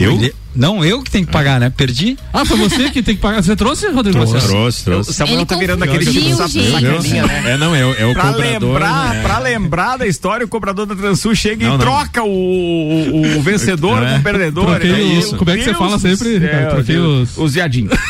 [0.00, 0.18] Eu?
[0.56, 1.70] Não, eu que tenho que pagar, né?
[1.70, 2.16] Perdi.
[2.32, 3.42] Ah, foi você que tem que pagar.
[3.42, 4.18] Você trouxe, Rodrigo?
[4.18, 4.84] Trouxe, trouxe.
[4.84, 5.10] trouxe.
[5.10, 7.52] O Samuel tá virando aquele tipo de sacaninha, né?
[7.52, 8.72] É, não, é, é o pra cobrador.
[8.72, 9.22] Lembrar, né?
[9.22, 11.84] Pra lembrar da história, o cobrador da Transul chega não, e não.
[11.84, 14.12] troca o, o, o vencedor é.
[14.12, 14.66] com o perdedor.
[14.66, 15.36] Troquei é isso.
[15.36, 16.70] Como é que você fala sempre, Ricardo?
[16.70, 17.36] Troquei os...
[17.36, 17.92] Os viadinhos.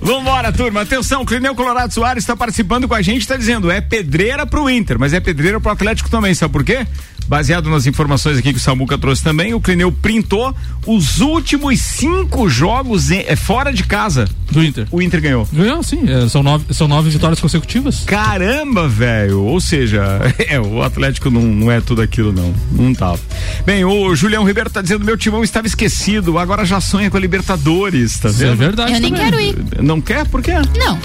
[0.00, 0.82] Vambora, turma.
[0.82, 4.68] Atenção, o Clineu Colorado Soares está participando com a gente, está dizendo, é pedreira pro
[4.68, 6.86] Inter, mas é pedreira pro Atlético também, sabe por quê?
[7.26, 10.54] Baseado nas informações aqui que o Samuca trouxe também, o Clineu printou
[10.86, 14.28] os últimos cinco jogos em, é, fora de casa.
[14.50, 14.86] Do Inter.
[14.90, 15.48] O Inter ganhou.
[15.52, 16.02] Ganhou, sim.
[16.06, 18.04] É, são, nove, são nove vitórias consecutivas.
[18.04, 19.42] Caramba, velho.
[19.42, 22.54] Ou seja, é, o Atlético não, não é tudo aquilo, não.
[22.72, 23.16] Não tá.
[23.64, 27.20] Bem, o Julião Ribeiro tá dizendo: meu timão estava esquecido, agora já sonha com a
[27.20, 28.36] Libertadores, tá vendo?
[28.36, 28.92] Isso é verdade.
[28.92, 29.30] Eu nem também.
[29.30, 29.82] quero ir.
[29.82, 30.26] Não quer?
[30.26, 30.52] Por quê?
[30.78, 30.98] Não.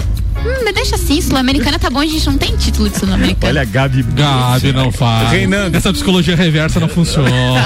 [0.44, 3.48] Hum, mas deixa assim, Sul-Americana tá bom, a gente não tem título de Sul-Americana.
[3.48, 4.02] Olha, Gabi.
[4.02, 5.30] Gabi não faz.
[5.30, 5.76] Reinando.
[5.76, 7.30] Essa psicologia reversa não funciona.
[7.30, 7.56] Não,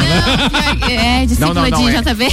[0.89, 1.71] é, de não, não, é.
[1.71, 2.27] JB.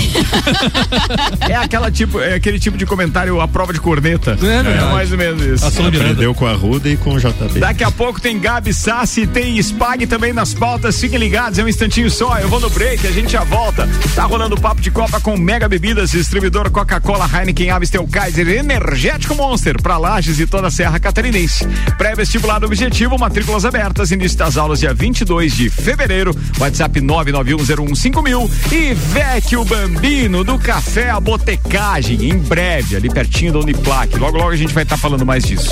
[1.49, 4.37] É aquela tipo, é aquele tipo de comentário a prova de corneta.
[4.41, 5.65] É, é mais ou menos isso.
[5.65, 7.59] A Aprendeu com a Ruda e com o JB.
[7.59, 10.99] Daqui a pouco tem Gabi Sassi, tem Spag também nas pautas.
[10.99, 12.37] Fiquem ligados, é um instantinho só.
[12.37, 13.87] Eu vou no break, a gente já volta.
[14.15, 19.35] Tá rolando o papo de Copa com Mega Bebidas, distribuidor Coca-Cola, Heineken, Amstel, Kaiser, Energético
[19.35, 21.65] Monster, pra Lages e toda a Serra Catarinense.
[21.97, 26.35] Pré-vestibular objetivo, matrículas abertas, início das aulas dia 22 de fevereiro.
[26.59, 34.17] WhatsApp 991015000 e Vecchio Bambino do Café a Botecagem, em breve, ali pertinho da Uniplac.
[34.17, 35.69] Logo, logo a gente vai estar tá falando mais disso.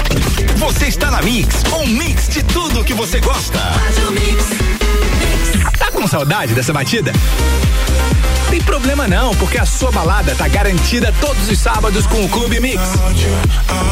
[0.57, 3.57] Você está na Mix, um mix de tudo que você gosta.
[3.57, 4.78] Tá com
[6.09, 7.13] saudade dessa batida?
[8.49, 12.59] Tem problema não, porque a sua balada tá garantida todos os sábados com o Clube
[12.59, 12.81] Mix.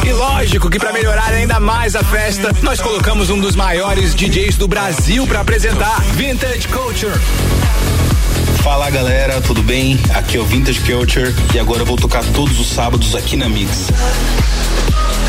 [0.04, 4.56] E lógico que para melhorar ainda mais a festa, nós colocamos um dos maiores DJs
[4.56, 7.14] do Brasil para apresentar Vintage Culture.
[8.64, 9.98] Fala galera, tudo bem?
[10.12, 13.48] Aqui é o Vintage Culture e agora eu vou tocar todos os sábados aqui na
[13.48, 13.86] Mix.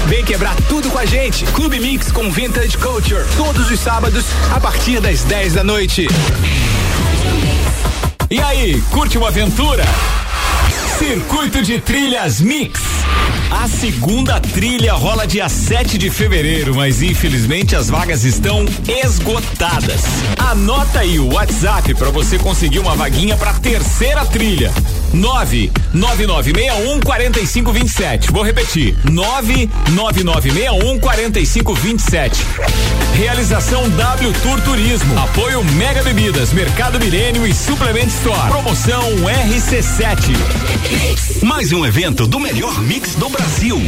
[0.08, 1.46] Vem quebrar tudo com a gente.
[1.46, 3.24] Clube Mix com Vintage Culture.
[3.38, 6.08] Todos os sábados, a partir das 10 da noite.
[8.32, 9.84] E aí, curte uma aventura?
[11.00, 12.80] Circuito de Trilhas Mix.
[13.50, 20.04] A segunda trilha rola dia 7 de fevereiro, mas infelizmente as vagas estão esgotadas.
[20.38, 24.72] Anota aí o WhatsApp para você conseguir uma vaguinha para terceira trilha.
[25.14, 28.32] 99961 4527.
[28.32, 28.96] Vou repetir.
[29.04, 32.46] 99961 4527.
[33.16, 35.20] Realização W Tour Turismo.
[35.20, 38.50] Apoio Mega Bebidas, Mercado Milênio e Suplement Store.
[38.50, 39.02] Promoção
[39.50, 40.36] RC7.
[41.44, 43.82] Mais um evento do melhor mix do Brasil.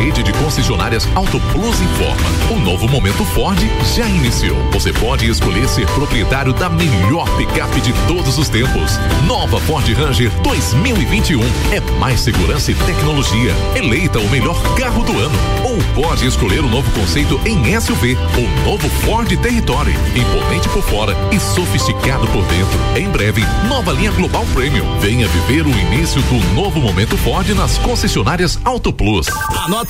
[0.00, 2.50] Rede de concessionárias Auto Plus informa.
[2.50, 3.58] O novo momento Ford
[3.94, 4.56] já iniciou.
[4.72, 8.98] Você pode escolher ser proprietário da melhor picape de todos os tempos.
[9.26, 11.42] Nova Ford Ranger 2021.
[11.70, 13.54] É mais segurança e tecnologia.
[13.74, 15.38] Eleita o melhor carro do ano.
[15.64, 18.16] Ou pode escolher o novo conceito em SUV.
[18.16, 19.94] O novo Ford Territory.
[20.16, 22.80] Imponente por fora e sofisticado por dentro.
[22.96, 24.98] Em breve, nova linha Global Premium.
[24.98, 29.26] Venha viver o início do novo momento Ford nas concessionárias Auto Plus.
[29.66, 29.89] Anota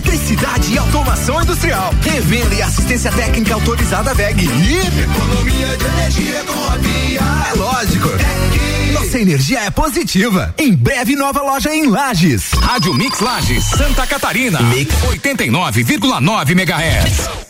[0.00, 1.92] Eletricidade e automação industrial.
[2.00, 4.46] Revenda e assistência técnica autorizada VEG.
[4.46, 7.20] E economia de energia com a Via.
[7.50, 8.08] É lógico.
[8.94, 10.54] Nossa energia é positiva.
[10.56, 12.50] Em breve, nova loja em Lages.
[12.62, 14.62] Rádio Mix Lages, Santa Catarina.
[14.62, 17.49] Mix 89,9 MHz.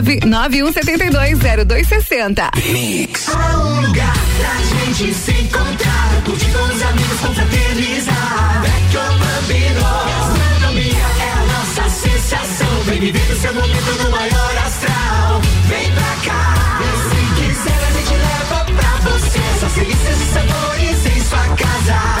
[0.01, 2.49] 991720260.
[2.71, 3.27] Mix.
[3.29, 8.61] Há um lugar pra gente se encontrar, curtir com os amigos, confraternizar.
[8.61, 9.81] Vecchio Bambino.
[9.81, 12.81] Gastronomia é a nossa sensação.
[12.85, 15.41] Vem viver o seu momento no maior astral.
[15.67, 16.79] Vem pra cá.
[16.81, 19.41] E se quiser, a gente leva pra você.
[19.59, 22.20] Só delícias e sabores em sua casa.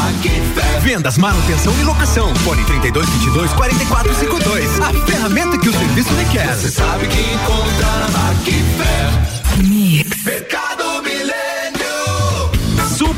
[0.81, 2.33] Vendas, manutenção e locação.
[2.37, 4.79] Fone 3222 4452.
[4.79, 6.55] A ferramenta que o serviço requer.
[6.55, 9.67] Você sabe que encontra na Macfer.
[9.67, 10.60] Mix.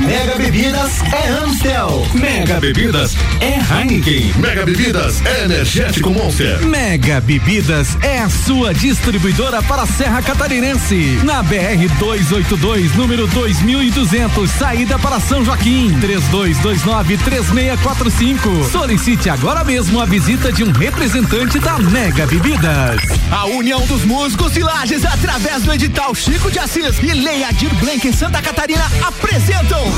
[0.06, 2.06] Mega Bebidas é Amstel.
[2.12, 4.34] Mega Bebidas é Heineken.
[4.36, 6.60] Mega Bebidas é Energético Monster.
[6.66, 11.18] Mega Bebidas é a sua distribuidora para a Serra Catarinense.
[11.24, 15.98] Na BR 282, número 2200, saída para São Joaquim.
[16.00, 18.70] 3229-3645.
[18.70, 23.00] Solicite agora mesmo a visita de um representante da Mega Bebidas.
[23.30, 27.72] A União dos Músicos de Lages, através do edital Chico de Assis e Leia Dir
[27.76, 29.93] Blank em Santa Catarina, apresentam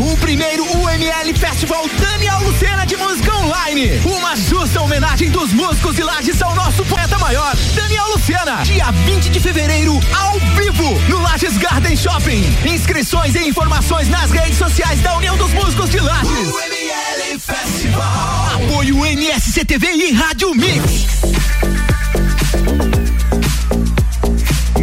[0.00, 4.00] o primeiro UML Festival Daniel Lucena de Música Online.
[4.04, 8.62] Uma justa homenagem dos músicos de Lages ao nosso poeta maior, Daniel Lucena.
[8.62, 12.44] Dia 20 de fevereiro, ao vivo, no Lages Garden Shopping.
[12.64, 16.30] Inscrições e informações nas redes sociais da União dos Músicos de Lages.
[16.30, 18.48] UML Festival.
[18.54, 21.06] Apoio NSCTV e Rádio Mix.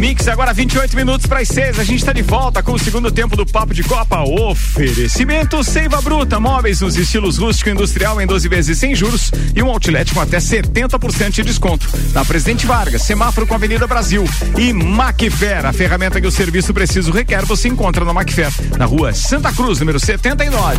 [0.02, 1.78] Mix, agora 28 minutos para as 6.
[1.78, 4.20] A gente está de volta com o segundo tempo do Papo de Copa.
[4.22, 9.62] Oferecimento Seiva Bruta, móveis nos estilos rústico e industrial em 12 vezes sem juros e
[9.62, 11.88] um outlet com até 70% de desconto.
[12.12, 14.24] Na Presidente Vargas, semáforo com Avenida Brasil.
[14.58, 19.14] E Macfer, a ferramenta que o serviço preciso requer, você encontra na Macfer, na rua
[19.14, 20.78] Santa Cruz, número 79.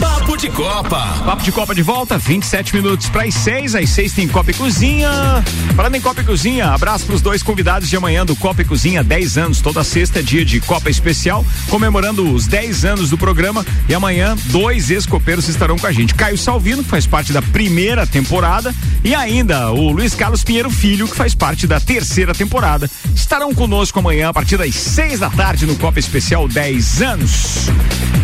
[0.00, 1.22] Papo de Copa.
[1.24, 3.74] Papo de Copa de volta, 27 minutos para as 6.
[3.74, 5.10] Às 6 tem Copa e Cozinha.
[5.74, 8.64] Falando em Copa e Cozinha, abraço para os dois convidados de amanhã do Copa e
[8.64, 9.60] Cozinha, 10 anos.
[9.60, 13.64] Toda sexta é dia de Copa Especial, comemorando os 10 anos do programa.
[13.88, 16.14] E amanhã, dois ex-copeiros estarão com a gente.
[16.14, 21.06] Caio Salvino, que faz parte da primeira temporada, e ainda o Luiz Carlos Pinheiro Filho,
[21.06, 22.90] que faz parte da terceira temporada.
[23.14, 27.66] Estarão conosco amanhã a partir das 6 da tarde no Copa Especial 10 anos.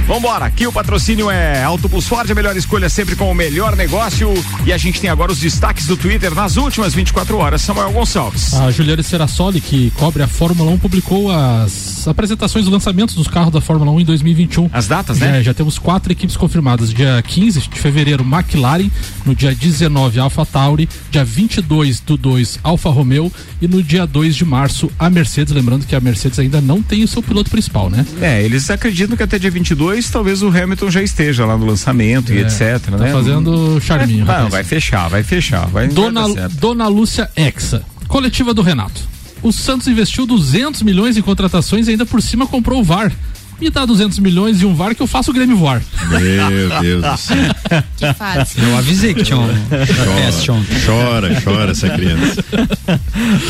[0.07, 4.33] Vambora, aqui o patrocínio é Autobus Ford, a melhor escolha sempre com o melhor negócio.
[4.67, 7.63] E a gente tem agora os destaques do Twitter nas últimas 24 horas.
[7.63, 8.55] Samuel Gonçalves.
[8.55, 13.53] A Juliana Serassoli, que cobre a Fórmula 1, publicou as apresentações, os lançamentos dos carros
[13.53, 14.71] da Fórmula 1 em 2021.
[14.73, 15.41] As datas, né?
[15.41, 16.93] É, já temos quatro equipes confirmadas.
[16.93, 18.91] Dia 15 de fevereiro, McLaren.
[19.25, 20.89] No dia 19, Alpha Tauri.
[21.11, 23.33] Dia 22 do 2, Alfa Romeo.
[23.61, 25.53] E no dia 2 de março, a Mercedes.
[25.53, 28.07] Lembrando que a Mercedes ainda não tem o seu piloto principal, né?
[28.21, 32.33] É, eles acreditam que até dia 22 talvez o Hamilton já esteja lá no lançamento
[32.33, 33.13] e É, etc, tá né?
[33.13, 35.67] fazendo charminho, É, não, vai fechar, vai fechar.
[35.69, 36.49] Vai, Dona, vai.
[36.49, 39.01] Dona Lúcia Exa, coletiva do Renato.
[39.43, 43.13] O Santos investiu 200 milhões em contratações e ainda por cima comprou o VAR.
[43.61, 45.83] Me dá 200 milhões e um VAR que eu faço o Grêmio voar.
[46.11, 47.37] Meu Deus do céu.
[47.97, 48.65] Que fácil.
[48.65, 50.77] Eu avisei que tinha um ontem.
[50.85, 52.45] Chora, chora essa criança.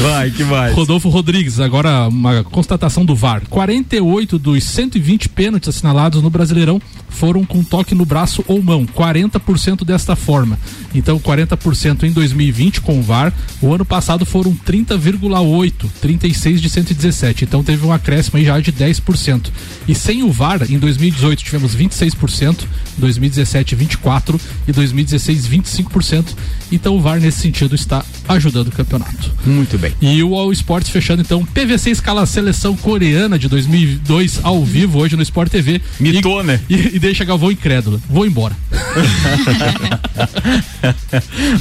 [0.00, 0.72] Vai, que vai.
[0.72, 3.42] Rodolfo Rodrigues, agora uma constatação do VAR.
[3.48, 8.86] 48 dos 120 pênaltis assinalados no Brasileirão foram com toque no braço ou mão.
[8.86, 10.58] 40% desta forma.
[10.94, 13.32] Então, 40% em 2020 com o VAR.
[13.60, 17.44] O ano passado foram 30,8, 36 de 117.
[17.44, 19.50] Então, teve um acréscimo aí já de 10%.
[19.88, 22.64] E sem o VAR, em 2018 tivemos 26%,
[22.98, 26.24] 2017 24 e 2016 25%.
[26.72, 29.32] Então, o VAR nesse sentido está ajudando o campeonato.
[29.46, 29.94] Muito bem.
[30.00, 34.98] E o All Sports fechando então, PVC escala a seleção coreana de 2002 ao vivo
[34.98, 35.80] hoje no Sport TV.
[36.00, 36.60] Mitou, né?
[36.68, 38.02] E, e deixa Galvão incrédulo.
[38.08, 38.56] Vou embora.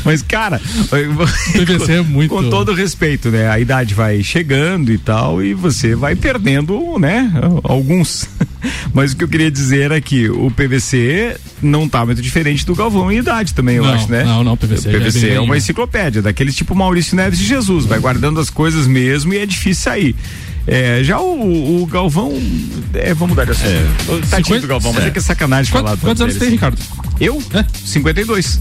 [0.04, 2.30] Mas, cara, PVC é muito.
[2.30, 3.50] Com todo respeito, né?
[3.50, 7.32] A idade vai chegando e tal, e você vai perdendo, né?
[7.64, 8.21] Alguns.
[8.94, 12.76] Mas o que eu queria dizer é que o PVC não tá muito diferente do
[12.76, 14.24] Galvão em idade também, eu Não, acho, né?
[14.24, 17.46] não, não, PVC O é PVC bem é, uma enciclopédia, daqueles tipo Maurício Neves de
[17.46, 20.16] Jesus, vai guardando as coisas mesmo e é difícil sair.
[20.68, 22.32] É, já o, o Galvão,
[22.94, 24.28] é, vamos mudar de assunto.
[24.30, 24.62] Tadinho 50?
[24.62, 25.10] do Galvão, mas é, É.
[25.12, 25.98] que é sacanagem Quanto- falar.
[25.98, 26.50] quantos anos tem.
[26.52, 26.78] Ricardo?
[27.20, 27.42] Eu?
[27.54, 27.66] É.
[27.84, 28.60] 52.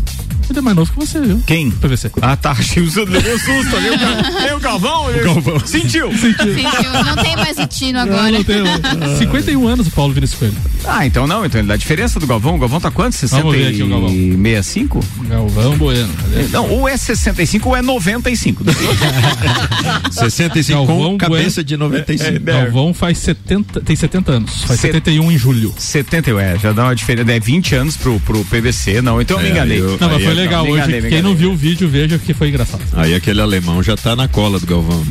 [0.50, 1.40] Ele é mais novo que você, viu?
[1.46, 1.70] Quem?
[1.70, 2.10] PVC.
[2.20, 2.50] Ah, tá.
[2.50, 3.88] Achei o levou susto ali.
[3.90, 5.08] o Tem o Galvão?
[5.10, 5.60] ele- Galvão.
[5.64, 6.10] Sentiu.
[6.16, 6.46] Sentiu,
[7.04, 8.22] Não tem mais o Tino agora.
[8.24, 9.16] Não, não tem, não.
[9.16, 10.54] 51 anos o Paulo Vinícius Coelho.
[10.84, 11.44] Ah, então não.
[11.46, 12.56] Então ele dá diferença do Galvão.
[12.56, 13.14] O Galvão tá quanto?
[13.14, 14.10] 60 Vamos ver aqui o Galvão.
[14.10, 15.04] e 65?
[15.28, 16.10] Galvão Bueno.
[16.50, 18.64] Não, ou é 65 ou é 95.
[20.10, 22.28] 65 Galvão com cabeça de 95.
[22.30, 24.64] É, é, Galvão faz 70, tem 70 anos.
[24.64, 25.72] Faz Set- 71 em julho.
[25.78, 27.30] 70, é, já dá uma diferença.
[27.30, 29.20] É 20 anos pro, pro PVC, não.
[29.20, 29.80] Então eu me É, enganei.
[29.80, 30.72] eu- Não, mas foi é- legal hoje.
[30.74, 32.82] enganei, Quem não viu o vídeo, veja que foi engraçado.
[32.94, 35.04] Aí aquele alemão já tá na cola do Galvão.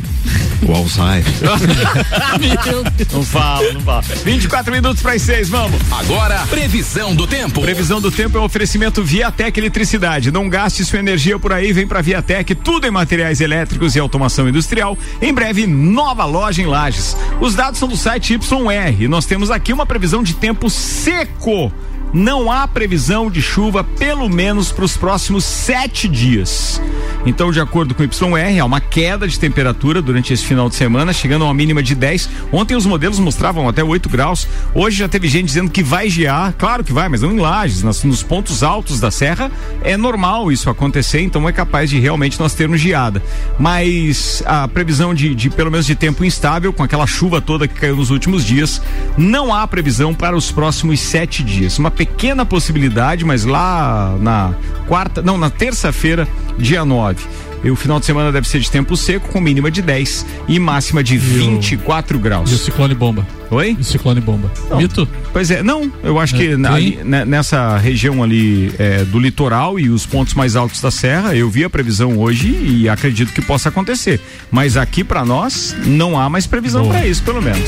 [0.66, 1.24] O Alzheimer.
[3.12, 4.02] Não fala, não fala.
[4.24, 5.80] 24 minutos para as 6, vamos.
[5.90, 7.60] Agora, previsão do tempo.
[7.60, 10.30] Previsão do tempo é um oferecimento Viatec Eletricidade.
[10.30, 14.48] Não gaste sua energia por aí, vem pra Viatec, tudo em materiais elétricos e automação
[14.48, 14.96] industrial.
[15.20, 17.16] Em breve, nova loja em Lages.
[17.40, 21.72] Os dados são do site YR e nós temos aqui uma previsão de tempo seco.
[22.12, 26.80] Não há previsão de chuva, pelo menos para os próximos sete dias.
[27.24, 30.74] Então, de acordo com o YR, há uma queda de temperatura durante esse final de
[30.74, 32.28] semana, chegando a uma mínima de 10.
[32.50, 34.48] Ontem os modelos mostravam até 8 graus.
[34.74, 36.54] Hoje já teve gente dizendo que vai gear.
[36.56, 37.82] Claro que vai, mas não em lajes.
[37.82, 39.50] Nos pontos altos da serra
[39.82, 43.22] é normal isso acontecer, então é capaz de realmente nós termos geada.
[43.58, 47.74] Mas a previsão de, de pelo menos de tempo instável, com aquela chuva toda que
[47.74, 48.80] caiu nos últimos dias,
[49.16, 51.78] não há previsão para os próximos sete dias.
[51.78, 54.54] Uma pequena possibilidade, mas lá na
[54.88, 57.22] quarta, não, na terça-feira, dia 9.
[57.62, 60.58] E o final de semana deve ser de tempo seco, com mínima de 10 e
[60.58, 62.50] máxima de 24 graus.
[62.50, 63.26] E o ciclone bomba.
[63.50, 63.76] Oi?
[63.78, 64.50] E o ciclone bomba.
[64.70, 64.78] Não.
[64.78, 65.06] Mito?
[65.30, 66.76] Pois é, não, eu acho que É, na- tem?
[66.78, 71.36] ali, né, nessa região ali é, do litoral e os pontos mais altos da serra,
[71.36, 74.18] eu vi a previsão hoje e acredito que possa acontecer.
[74.50, 76.94] Mas aqui pra nós não há mais previsão Boa.
[76.94, 77.60] pra isso, pelo menos.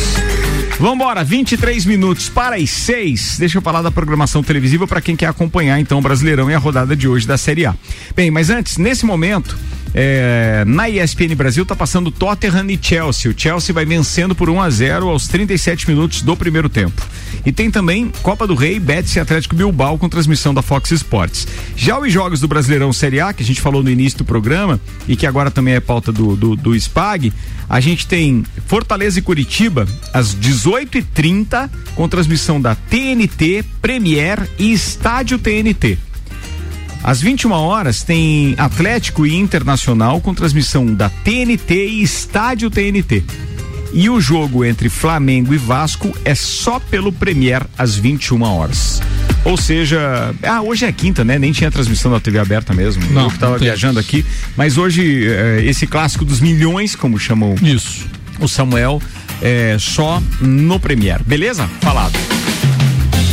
[0.79, 3.39] Vambora, 23 minutos para as 6.
[3.39, 6.59] Deixa eu falar da programação televisiva para quem quer acompanhar então o Brasileirão e a
[6.59, 7.75] rodada de hoje da Série A.
[8.17, 9.57] Bem, mas antes, nesse momento,
[9.95, 13.31] é, na ESPN Brasil tá passando Tottenham e Chelsea.
[13.31, 17.03] O Chelsea vai vencendo por 1 a 0 aos 37 minutos do primeiro tempo.
[17.45, 21.47] E tem também Copa do Rei, Betis e Atlético Bilbao com transmissão da Fox Sports.
[21.77, 24.81] Já os jogos do Brasileirão Série A, que a gente falou no início do programa
[25.07, 27.33] e que agora também é pauta do, do, do SPAG,
[27.69, 35.37] a gente tem Fortaleza e Curitiba às 18h30, com transmissão da TNT, Premier e Estádio
[35.39, 35.99] TNT.
[37.03, 43.25] Às 21 horas tem Atlético e Internacional com transmissão da TNT e Estádio TNT.
[43.93, 49.03] E o jogo entre Flamengo e Vasco é só pelo Premier às 21 horas.
[49.45, 51.39] Ou seja, ah, hoje é quinta, né?
[51.39, 53.03] Nem tinha transmissão da TV aberta mesmo.
[53.11, 54.25] Não, Eu que tava não viajando aqui.
[54.57, 58.07] Mas hoje, eh, esse clássico dos milhões, como chamam Isso.
[58.39, 59.03] o Samuel,
[59.43, 61.23] é só no Premier.
[61.23, 61.69] Beleza?
[61.81, 62.19] Falado.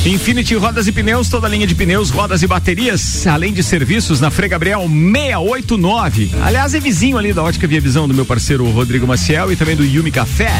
[0.05, 4.31] Infinity Rodas e Pneus, toda linha de pneus, rodas e baterias, além de serviços na
[4.31, 6.31] Frei Gabriel 689.
[6.41, 9.75] Aliás, é vizinho ali da Ótica Via Visão do meu parceiro Rodrigo Maciel e também
[9.75, 10.51] do Yumi Café.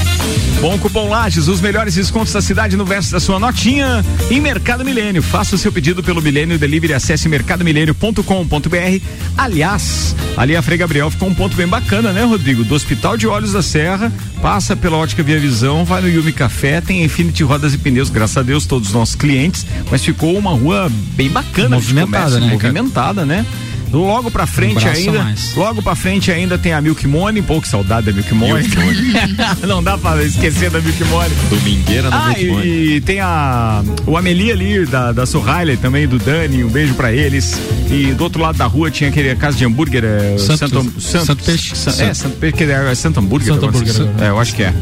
[0.60, 4.84] Bom cupom Lages, os melhores descontos da cidade no verso da sua notinha em Mercado
[4.84, 5.24] Milênio.
[5.24, 9.06] Faça o seu pedido pelo Milênio Delivery, acesse mercadomilênio.com.br.
[9.38, 12.66] Aliás, ali a Frei Gabriel ficou um ponto bem bacana, né, Rodrigo?
[12.66, 14.12] Do Hospital de Olhos da Serra,
[14.42, 18.38] passa pela Ótica Via Visão, vai no Yumi Café, tem Infinity Rodas e Pneus, graças
[18.38, 22.48] a Deus, todos os nossos clientes, mas ficou uma rua bem bacana, de Movimentada, né,
[22.48, 23.46] movimentada, né?
[23.92, 25.56] Logo pra frente Um ainda, mais.
[25.56, 28.68] logo pra frente ainda tem a Milk Money, pô, que saudade da Milk Money.
[29.68, 31.32] Não dá pra esquecer da Milk Money.
[31.50, 36.64] Domingueira Ah, e, e tem a o Amelie ali da, da Surraile também, do Dani,
[36.64, 37.60] um beijo pra eles.
[37.90, 40.70] E do outro lado da rua tinha aquele casa de hambúrguer, é, Santo-
[41.02, 41.76] Santo, Santo Peixe.
[41.76, 43.54] San- é, Santo Peixe, que é, é Santo Hambúrguer.
[43.54, 44.10] Santo Hambúrguer, assim.
[44.22, 44.74] É, eu acho que é.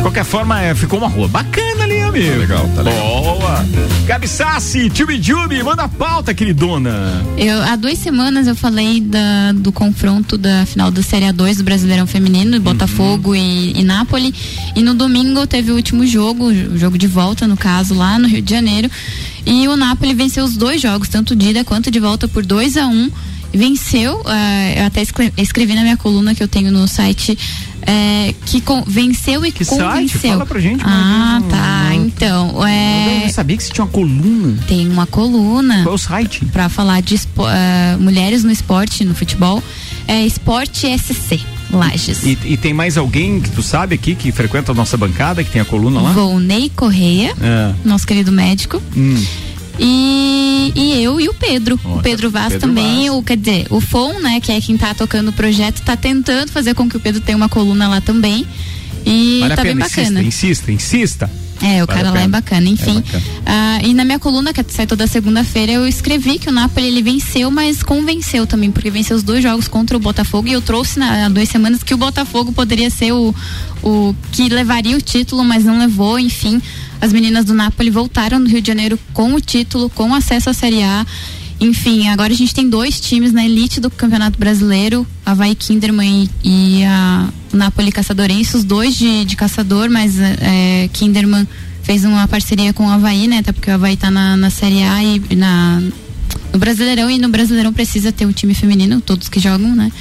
[0.00, 2.38] De qualquer forma, é, ficou uma rua bacana ali, amigo.
[2.38, 3.22] legal, tá legal.
[3.38, 3.66] Boa.
[4.06, 7.22] Gabi Sassi, Tchubi Jubi, manda a pauta, queridona.
[7.36, 11.64] Eu, há duas semanas eu falei da- do confronto da final da Série A2 do
[11.64, 14.32] Brasileirão Feminino, Botafogo e, e Nápoles.
[14.74, 18.26] E no domingo teve o último jogo, o jogo de volta, no caso, lá no
[18.26, 18.90] Rio de Janeiro.
[19.44, 22.78] E o Nápoles venceu os dois jogos, tanto de ida quanto de volta, por 2
[22.78, 23.10] a 1 um.
[23.52, 27.36] Venceu, ah, eu até escre- escrevi na minha coluna que eu tenho no site,
[27.82, 29.80] eh, que venceu e Que site?
[29.80, 30.30] convenceu.
[30.30, 31.90] Fala pra gente, Ah, tá.
[31.94, 33.16] Então, é.
[33.16, 34.58] Eu não sabia que você tinha uma coluna.
[34.68, 35.82] Tem uma coluna.
[35.82, 36.44] Qual é o site?
[36.46, 39.62] Pra falar de ah, mulheres no esporte, no futebol.
[40.06, 41.40] É Esporte SC,
[41.70, 42.24] Lages.
[42.24, 45.50] E, e tem mais alguém que tu sabe aqui que frequenta a nossa bancada, que
[45.50, 46.12] tem a coluna lá?
[46.12, 47.72] Volney Correia, É.
[47.84, 48.82] nosso querido médico.
[48.96, 49.22] Hum.
[49.82, 51.80] E, e eu e o Pedro.
[51.82, 53.18] o Pedro Vaz Pedro também, Vaz.
[53.18, 56.52] o, quer dizer, o FON, né, que é quem tá tocando o projeto, tá tentando
[56.52, 58.46] fazer com que o Pedro tenha uma coluna lá também.
[59.06, 60.22] E Vale tá bem pena, bacana.
[60.22, 61.30] insista, insista, insista.
[61.62, 62.98] É, Vale o cara a lá é bacana, enfim.
[62.98, 63.24] É bacana.
[63.44, 67.02] Ah, e na minha coluna, que sai toda segunda-feira, eu escrevi que o Napoli ele
[67.02, 70.98] venceu, mas convenceu também, porque venceu os dois jogos contra o Botafogo e eu trouxe
[70.98, 73.34] na, há duas semanas que o Botafogo poderia ser o,
[73.82, 76.60] o que levaria o título, mas não levou, enfim.
[77.00, 80.52] As meninas do Napoli voltaram do Rio de Janeiro com o título, com acesso à
[80.52, 81.06] Série A.
[81.60, 86.82] Enfim, agora a gente tem dois times na elite do Campeonato Brasileiro, Havaí Kinderman e,
[86.84, 91.46] a Napoli Caçadorense, os dois de, de caçador, mas é, Kinderman
[91.82, 93.38] fez uma parceria com o Havaí, né?
[93.38, 95.82] Até porque o Havaí tá na, na Série A e na,
[96.52, 99.92] no Brasileirão e no Brasileirão precisa ter um time feminino, todos que jogam, né?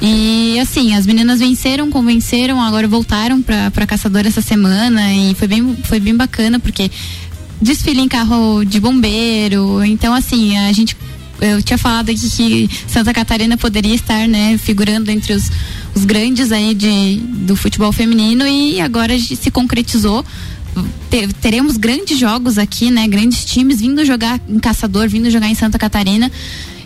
[0.00, 5.48] E assim, as meninas venceram, convenceram, agora voltaram pra, pra Caçador essa semana e foi
[5.48, 6.90] bem, foi bem bacana porque
[7.62, 9.82] desfile em carro de bombeiro.
[9.84, 10.96] Então, assim, a gente.
[11.40, 15.50] Eu tinha falado aqui que Santa Catarina poderia estar, né, figurando entre os,
[15.92, 20.24] os grandes aí de, do futebol feminino e agora se concretizou.
[21.10, 23.08] Te- teremos grandes jogos aqui, né?
[23.08, 26.30] Grandes times vindo jogar em Caçador, vindo jogar em Santa Catarina.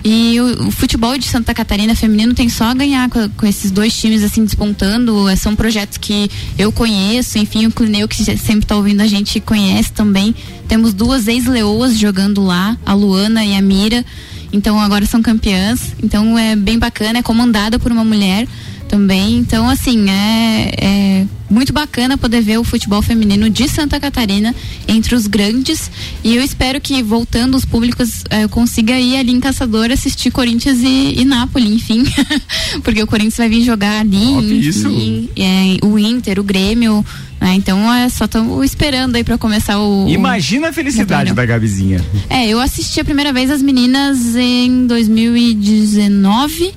[0.08, 3.72] E o, o futebol de Santa Catarina feminino tem só a ganhar com, com esses
[3.72, 5.28] dois times assim despontando.
[5.28, 9.40] Eh, São projetos que eu conheço, enfim, o Clineu que sempre está ouvindo a gente
[9.40, 10.32] conhece também.
[10.68, 14.04] Temos duas ex-leoas jogando lá, a Luana e a Mira.
[14.52, 15.92] Então agora são campeãs.
[16.00, 18.46] Então é bem bacana, é comandada por uma mulher
[18.86, 19.36] também.
[19.36, 24.54] Então, assim, é, é muito bacana poder ver o futebol feminino de Santa Catarina
[24.88, 25.90] entre os grandes.
[26.24, 30.30] E eu espero que, voltando os públicos, eh, eu consiga ir ali em Caçador assistir
[30.30, 32.04] Corinthians e, e Nápoles, enfim.
[32.82, 34.68] Porque o Corinthians vai vir jogar ali.
[34.68, 37.04] enfim, é, o Inter, o Grêmio.
[37.40, 37.54] né?
[37.54, 40.08] Então, é, só estamos esperando aí para começar o.
[40.08, 42.04] Imagina a felicidade da Gabizinha.
[42.28, 46.74] É, eu assisti a primeira vez as meninas em 2019,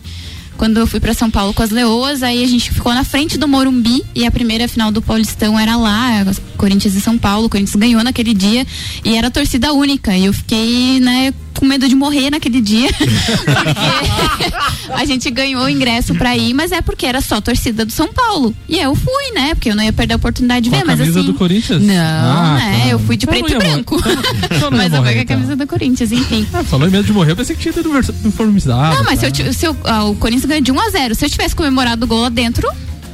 [0.60, 3.38] quando eu fui pra São Paulo com as Leoas, aí a gente ficou na frente
[3.38, 6.26] do Morumbi e a primeira final do Paulistão era lá,
[6.58, 8.68] Corinthians e São Paulo, o Corinthians ganhou naquele dia
[9.06, 10.18] e era torcida única.
[10.18, 12.90] E eu fiquei, né, com medo de morrer naquele dia.
[12.94, 14.54] porque
[14.94, 18.12] a gente ganhou o ingresso pra ir, mas é porque era só torcida do São
[18.14, 18.56] Paulo.
[18.68, 19.54] E eu fui, né?
[19.56, 21.32] Porque eu não ia perder a oportunidade de Com a ver, mas camisa assim.
[21.32, 21.82] do Corinthians?
[21.84, 22.80] Não, Ah, né?
[22.84, 22.88] tá.
[22.90, 23.98] Eu fui de Então preto e branco.
[24.56, 25.26] Então mas eu com a então.
[25.26, 26.48] camisa do Corinthians, enfim.
[26.54, 27.90] Ah, falou em medo de morrer, eu pensei que tinha sido
[28.24, 28.96] uniformizado.
[28.96, 29.28] Não, mas se, tá?
[29.28, 31.56] eu, ti- se eu- ah, o Corinthians ganhou de 1 a 0 Se eu tivesse
[31.56, 32.68] comemorado o gol lá dentro,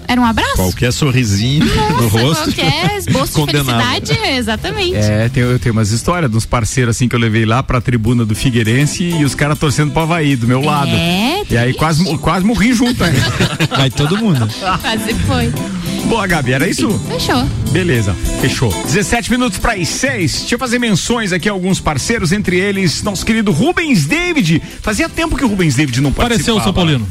[0.07, 0.55] Era um abraço?
[0.55, 2.43] Qualquer sorrisinho Nossa, no rosto.
[2.53, 3.81] Qualquer esboço de Condenado.
[4.05, 4.95] felicidade, exatamente.
[4.95, 8.25] É, tem, eu tenho umas histórias dos parceiros assim que eu levei lá pra tribuna
[8.25, 10.91] do Figueirense e os caras torcendo pro Havaí do meu lado.
[10.91, 13.13] É, e aí quase, quase morri junto, né?
[13.69, 14.47] Vai todo mundo.
[14.81, 15.51] Quase foi.
[16.07, 16.99] Boa, Gabi, era isso?
[17.09, 17.43] Fechou.
[17.71, 18.71] Beleza, fechou.
[18.83, 20.39] 17 minutos para as 6.
[20.41, 24.61] Deixa eu fazer menções aqui a alguns parceiros, entre eles nosso querido Rubens David.
[24.81, 26.35] Fazia tempo que o Rubens David não participava.
[26.35, 27.07] Apareceu o São Paulino.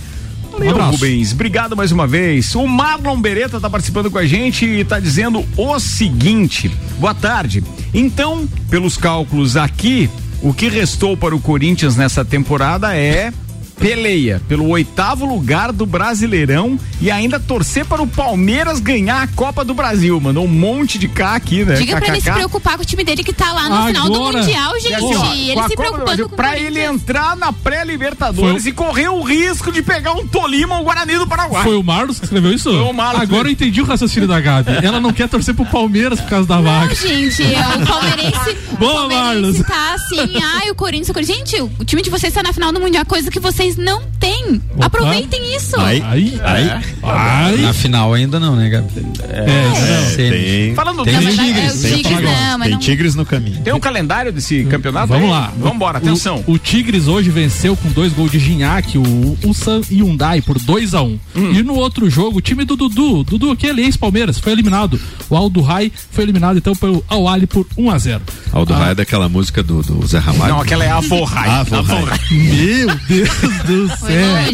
[0.58, 0.90] Valeu, Um.
[0.90, 1.32] Rubens.
[1.32, 2.54] Obrigado mais uma vez.
[2.54, 7.62] O Marlon Beretta tá participando com a gente e tá dizendo o seguinte: boa tarde.
[7.92, 10.08] Então, pelos cálculos aqui,
[10.42, 13.32] o que restou para o Corinthians nessa temporada é.
[13.78, 19.64] Peleia pelo oitavo lugar do Brasileirão e ainda torcer para o Palmeiras ganhar a Copa
[19.64, 20.18] do Brasil.
[20.20, 21.74] Mandou um monte de K aqui, né?
[21.74, 24.14] Diga pra ele se preocupar com o time dele que tá lá no final do
[24.14, 24.94] Agora- Mundial, E gente.
[24.94, 28.70] assim, ó, ele se Copa preocupando Brasil, com o Pra ele entrar na pré-Libertadores Foi-
[28.70, 31.64] e correr o risco de pegar um Tolima ou Guarani do Paraguai.
[31.64, 32.70] Foi o Marlos que escreveu isso?
[32.70, 33.22] Foi o Marlos.
[33.22, 34.70] Agora eu entendi o raciocínio da Gabi.
[34.82, 36.86] Ela não quer torcer pro Palmeiras por causa da vaga.
[36.88, 39.58] Não, gente, é o palmeirense, Boa, o Marlos.
[39.62, 41.34] tá assim, ai, o Corinthians, o Corinthians.
[41.50, 44.60] Gente, o time de vocês tá na final do Mundial, coisa que vocês não têm.
[44.80, 45.78] Aproveitem isso.
[45.80, 47.60] Aí, aí, aí.
[47.62, 48.88] Na final ainda não, né, Gabi?
[49.22, 50.74] É, tem.
[50.74, 51.84] Falando tem do- os Não, mas tigres.
[51.84, 53.60] é, o Tigres não, tem não- tigres no caminho.
[53.62, 55.08] Tem um calendário desse campeonato?
[55.08, 55.30] Vamos aí?
[55.30, 55.52] lá.
[55.58, 56.44] Vambora, atenção.
[56.46, 60.94] O, o Tigres hoje venceu com dois gols de Ginhaque, o Ulsan Hyundai por 2
[60.94, 61.52] a 1 Hum.
[61.52, 65.00] E no outro jogo, o time do Dudu, Dudu aquele ex-Palmeiras, foi eliminado.
[65.30, 68.92] O Aldo Rai foi eliminado então pelo Al Ali por 1 a 0 Aldo Raia
[68.92, 70.52] é daquela música do, do Zé Ramalho.
[70.54, 71.48] Não, aquela é a Forrai.
[71.48, 72.00] Ah, A Forrai.
[72.00, 72.18] Forrai.
[72.30, 73.28] Meu Deus
[73.64, 74.08] do céu.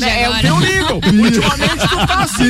[0.07, 0.97] É, é o teu nível.
[0.97, 2.45] Ultimamente tu tá assim.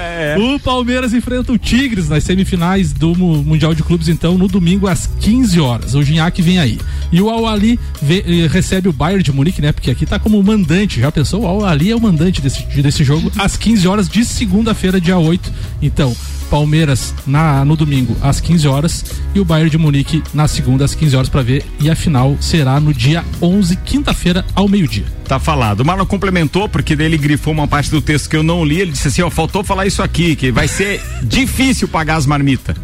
[0.00, 0.36] É.
[0.38, 4.86] O Palmeiras enfrenta o Tigres nas semifinais do Mu- Mundial de Clubes, então, no domingo
[4.88, 5.94] às 15 horas.
[5.94, 6.78] O Ginhaque vem aí.
[7.10, 9.72] E o Al Ali vê- eh, recebe o Bayern de Munique, né?
[9.72, 11.00] Porque aqui tá como mandante.
[11.00, 11.42] Já pensou?
[11.42, 15.18] O Al Ali é o mandante desse, desse jogo às 15 horas de segunda-feira, dia
[15.18, 15.52] 8.
[15.80, 16.14] Então,
[16.52, 20.94] Palmeiras na, no domingo às 15 horas e o Bayern de Munique na segunda às
[20.94, 21.64] 15 horas para ver.
[21.80, 25.06] E a final será no dia 11, quinta-feira, ao meio-dia.
[25.24, 25.80] Tá falado.
[25.80, 28.82] O Marlon complementou, porque daí ele grifou uma parte do texto que eu não li.
[28.82, 32.76] Ele disse assim: ó, faltou falar isso aqui, que vai ser difícil pagar as marmitas.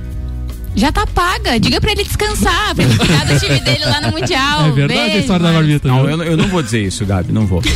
[0.79, 1.59] Já tá paga.
[1.59, 4.67] Diga pra ele descansar, pra ele cuidar do time dele lá no Mundial.
[4.67, 5.59] É verdade a Beijo, história da mano.
[5.67, 5.89] marmita.
[5.89, 7.61] Não, eu, não- eu não vou dizer isso, Gabi, não vou.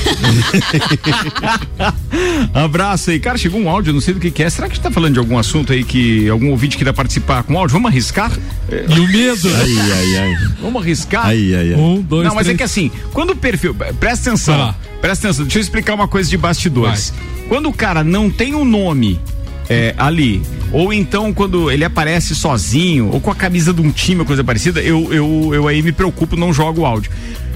[2.55, 3.19] Abraço aí.
[3.21, 4.51] Cara, chegou um áudio, não sei do que, que é.
[4.51, 7.43] Será que a gente tá falando de algum assunto aí que algum ouvinte queira participar
[7.43, 7.73] com áudio?
[7.75, 8.31] Vamos arriscar?
[8.71, 9.49] E o medo?
[9.55, 10.35] Ai, ai, ai.
[10.61, 11.27] Vamos arriscar?
[11.27, 11.81] Ai, ai, ai.
[11.81, 12.59] Um, dois, não, mas é três.
[12.59, 13.75] que assim, quando o perfil.
[13.99, 14.57] Presta atenção.
[14.57, 14.75] Vai lá.
[15.01, 17.13] Presta atenção, deixa eu explicar uma coisa de bastidores.
[17.49, 19.21] Quando o cara não tem um nome
[19.69, 20.43] é, ali,
[20.73, 24.43] ou então quando ele aparece sozinho, ou com a camisa de um time ou coisa
[24.43, 27.11] parecida, eu, eu, eu aí me preocupo, não jogo o áudio.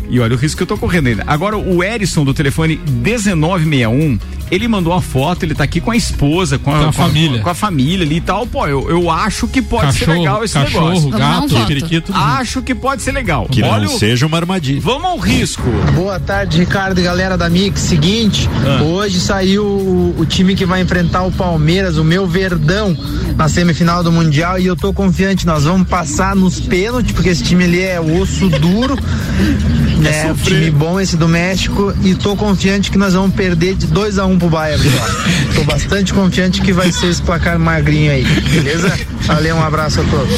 [0.08, 1.24] E olha o risco que eu tô correndo ainda.
[1.26, 4.18] Agora, o Erison do telefone 1961,
[4.50, 7.40] ele mandou a foto, ele tá aqui com a esposa, com a, Com a família.
[7.40, 8.46] Com a família ali e tal.
[8.46, 11.08] Pô, eu, eu acho que pode ser Cachorro, legal esse cachorro, negócio.
[11.08, 12.12] Um gato, periquito.
[12.14, 13.46] Acho que pode ser legal.
[13.50, 14.80] Que olha não o- seja uma armadilha.
[14.80, 15.64] Vamos ao risco.
[15.94, 17.80] Boa tarde, Ricardo e galera da Mix.
[17.80, 18.82] Seguinte, Ah.
[18.82, 22.96] hoje saiu o, o time que vai enfrentar o Palmeiras, o meu Verdão,
[23.36, 27.42] na semifinal do Mundial e eu tô confiante, nós vamos passar nos pênaltis, porque esse
[27.42, 28.96] time ali é osso duro,
[29.98, 30.34] né?
[30.44, 34.26] time bom esse do México e tô confiante que nós vamos perder de 2 a
[34.26, 34.82] 1 um pro Bayern.
[35.00, 35.54] ó.
[35.56, 38.92] Tô bastante confiante que vai ser esse placar magrinho aí, beleza?
[39.22, 40.34] Valeu, um abraço a todos.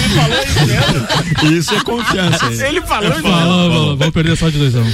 [1.53, 2.47] Isso é confiança.
[2.47, 2.61] hein?
[2.69, 4.85] Ele falou Fala, fala, vamos perder só de 2 a 1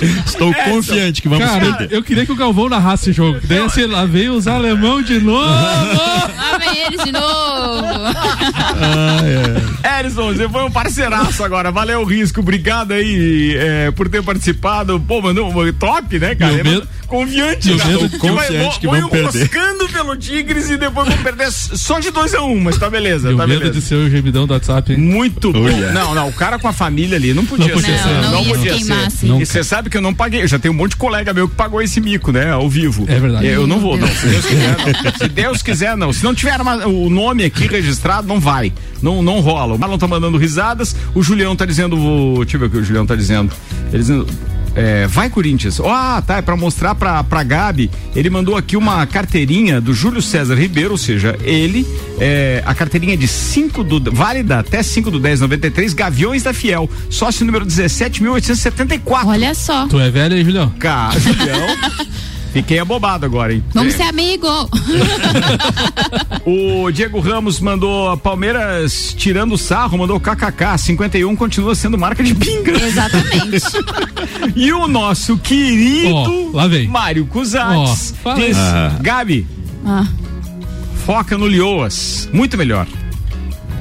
[0.26, 1.94] Estou confiante que vamos Cara, perder.
[1.96, 3.38] eu queria que o Galvão narrasse esse jogo.
[3.44, 5.44] Daí assim, lá veio os alemão de novo.
[5.44, 7.49] Lá vem eles de novo.
[9.98, 11.70] Erison, você foi um parceiraço agora.
[11.70, 12.40] Valeu o risco.
[12.40, 14.98] Obrigado aí é, por ter participado.
[15.00, 16.52] Pô, mandou um top, né, cara?
[16.52, 17.90] E o medo- Confiante, o cara.
[17.90, 19.40] medo- Que confiante vai- que vou perder.
[19.40, 22.88] enroscando pelo Tigres e depois vamos perder só de 2 a 1 um, mas tá
[22.88, 23.80] beleza, o tá medo beleza.
[23.80, 24.98] de ser o gemidão do WhatsApp, hein?
[25.00, 25.68] Muito bom.
[25.68, 25.92] yeah.
[25.92, 28.02] Não, não, o cara com a família ali não podia, Não podia ser.
[28.04, 28.08] ser.
[28.14, 28.92] Não, não ia podia se ser.
[28.92, 29.40] assim.
[29.40, 30.42] E você sabe que eu não paguei.
[30.42, 32.52] Eu já tenho um monte de colega meu que pagou esse mico, né?
[32.52, 33.04] Ao vivo.
[33.08, 33.44] É verdade.
[33.44, 34.14] Eu não vou, Meu não.
[34.14, 35.12] Se Deus quiser, não.
[35.18, 36.12] Se Deus quiser, não.
[36.12, 38.72] Se não tiver uma- o nome aqui registrado, não vai.
[39.02, 39.74] Não, não rola.
[39.74, 40.94] O Marlon tá mandando risadas.
[41.14, 41.96] O Julião tá dizendo.
[41.98, 43.52] o- Deixa eu ver o que o Julião tá dizendo.
[43.88, 44.26] Ele dizendo.
[44.76, 45.80] é, vai Corinthians.
[45.80, 47.90] Ah, tá, é pra mostrar pra, pra Gabi.
[48.14, 51.84] Ele mandou aqui uma carteirinha do Júlio César Ribeiro, ou seja, ele,
[52.20, 56.88] é, a carteirinha de 5 do, válida até 5 do 10 93, Gaviões da Fiel,
[57.10, 59.26] sócio número 17.874.
[59.26, 59.86] Olha só.
[59.88, 60.70] Tu é velho aí, Julião?
[60.78, 61.66] Cara, Julião.
[62.52, 63.62] Fiquei abobado agora, hein?
[63.72, 63.96] Vamos É.
[63.98, 64.46] ser amigo.
[66.44, 72.22] O Diego Ramos mandou a Palmeiras tirando o sarro, mandou KKK, 51 continua sendo marca
[72.24, 72.72] de pinga.
[72.72, 73.60] Exatamente.
[74.56, 76.88] E o nosso querido vem.
[76.88, 78.56] Mário Cusatz fala diz.
[78.56, 78.96] Ah.
[79.00, 79.46] Gabi,
[79.86, 80.06] Ah.
[81.04, 82.28] Foca no Lioas.
[82.32, 82.86] Muito melhor.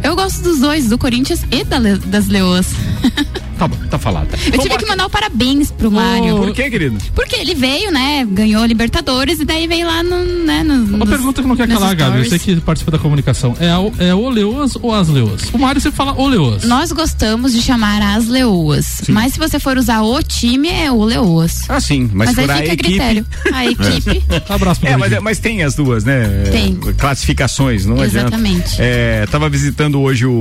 [0.04, 2.68] Eu gosto dos dois, do Corinthians e da Le- das Leoas.
[3.60, 4.30] Tá bom, tá falado.
[4.53, 6.38] Eu tive que mandar o parabéns pro Mário.
[6.38, 6.97] Por que, querido?
[7.14, 8.26] Porque ele veio, né?
[8.32, 10.20] Ganhou a Libertadores e daí veio lá no.
[10.45, 12.28] Né, no Uma nos- pergunta que não quer calar, Gabi.
[12.28, 13.55] Você que participa da comunicação.
[13.60, 15.41] É, é o Leoas ou as Leoas?
[15.51, 16.64] O Mário sempre fala o Leoas.
[16.64, 19.01] Nós gostamos de chamar as Leoas.
[19.10, 21.70] Mas se você for usar o time, é o Leoas.
[21.70, 23.26] Ah, sim, mas, Mas aí fica a critério.
[23.53, 24.24] A equipe.
[24.47, 26.43] Abraço É, mas, mas tem as duas, né?
[26.49, 26.76] Tem.
[26.97, 28.62] Classificações, não Exatamente.
[28.76, 28.76] adianta.
[28.80, 30.32] É, tava visitando hoje o,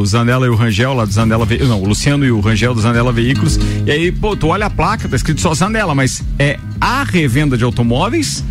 [0.00, 1.46] o Zanella e o Rangel lá do Zanella.
[1.68, 3.58] Não, o Luciano e o Rangel do Zanella Veículos.
[3.84, 7.56] E aí, pô, tu olha a placa, tá escrito só Zanella, mas é a revenda
[7.56, 8.42] de automóveis?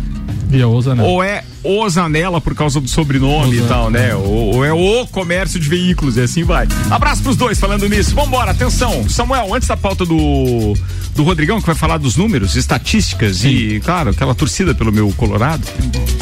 [0.48, 1.08] Via o Zanella.
[1.08, 4.14] Ou é o Zanella por causa do sobrenome e tal, né?
[4.14, 6.66] Ou, é o comércio de veículos e assim vai.
[6.90, 8.14] Abraço pros dois falando nisso.
[8.14, 9.08] Vambora, atenção.
[9.08, 10.74] Samuel, antes da pauta do,
[11.14, 15.64] do Rodrigão, que vai falar dos números, estatísticas e, claro, aquela torcida pelo meu Colorado.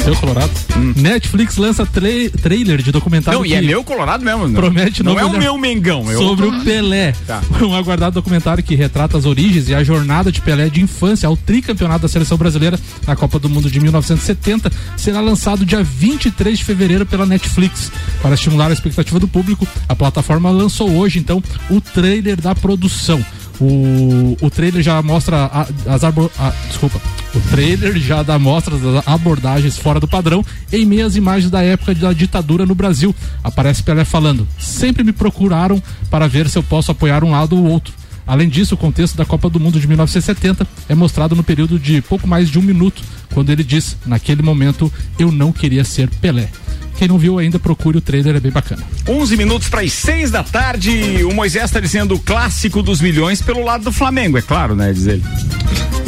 [0.02, 0.50] Seu Colorado?
[0.96, 3.38] Netflix lança trai- trailer de documentário.
[3.40, 4.48] Não, e é meu Colorado mesmo.
[4.48, 4.54] Não.
[4.54, 6.10] Promete Não é o meu Mengão.
[6.10, 6.60] É sobre o...
[6.60, 7.12] o Pelé.
[7.26, 7.42] Tá.
[7.64, 11.36] Um aguardado documentário que retrata as origens e a jornada de Pelé de infância ao
[11.36, 15.33] tricampeonato da seleção brasileira na Copa do Mundo de 1970 será lançado
[15.64, 17.90] dia 23 de fevereiro pela Netflix.
[18.22, 23.24] Para estimular a expectativa do público, a plataforma lançou hoje então o trailer da produção.
[23.60, 25.48] O, o trailer já mostra
[25.86, 26.02] as
[26.38, 27.00] a- desculpa.
[27.34, 31.62] O trailer já dá mostras das abordagens fora do padrão em meio às imagens da
[31.62, 33.14] época da ditadura no Brasil.
[33.44, 35.80] Aparece Pelé falando: "Sempre me procuraram
[36.10, 37.92] para ver se eu posso apoiar um lado ou outro".
[38.26, 42.00] Além disso, o contexto da Copa do Mundo de 1970 é mostrado no período de
[42.00, 43.02] pouco mais de um minuto,
[43.32, 46.48] quando ele diz: "Naquele momento eu não queria ser Pelé".
[46.96, 48.82] Quem não viu ainda, procure o trailer, é bem bacana.
[49.08, 51.24] 11 minutos para as 6 da tarde.
[51.24, 54.92] O Moisés está dizendo o clássico dos milhões pelo lado do Flamengo, é claro, né?
[54.92, 55.24] Diz ele.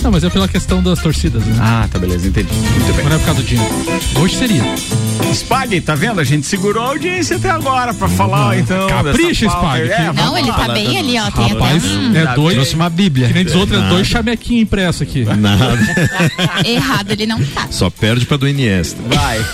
[0.03, 1.57] Não, mas é pela questão das torcidas, né?
[1.61, 2.53] Ah, tá beleza, entendi.
[2.55, 3.05] Muito bem.
[3.07, 3.75] Não é por causa do dinheiro.
[4.21, 4.63] Hoje seria.
[5.35, 6.21] Spag, tá vendo?
[6.21, 8.89] A gente segurou a audiência até agora pra falar, então.
[8.89, 9.47] Capricha.
[9.47, 9.91] Spag.
[9.91, 11.31] É, Não, ele tá bem ali, ó.
[11.31, 12.55] Tem Rapaz, até é dois.
[12.55, 13.27] Trouxe uma bíblia.
[13.27, 15.25] Que nem diz outro, é dois chamequinhos impressos aqui.
[15.25, 15.77] Nada.
[16.65, 17.67] Errado, ele não tá.
[17.71, 19.01] Só perde pra do Iniesta.
[19.09, 19.45] Vai.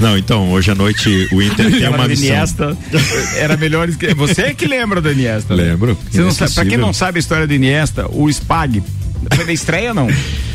[0.00, 2.26] Não, então, hoje à noite o Inter tem uma missão.
[2.26, 2.76] Iniesta
[3.36, 3.88] era melhor.
[4.16, 5.54] Você é que lembra do Iniesta?
[5.56, 5.64] né?
[5.64, 5.96] Lembro.
[6.10, 8.82] Você não sabe, pra quem não sabe a história do Iniesta, o Spag.
[9.34, 10.08] Foi da estreia, não?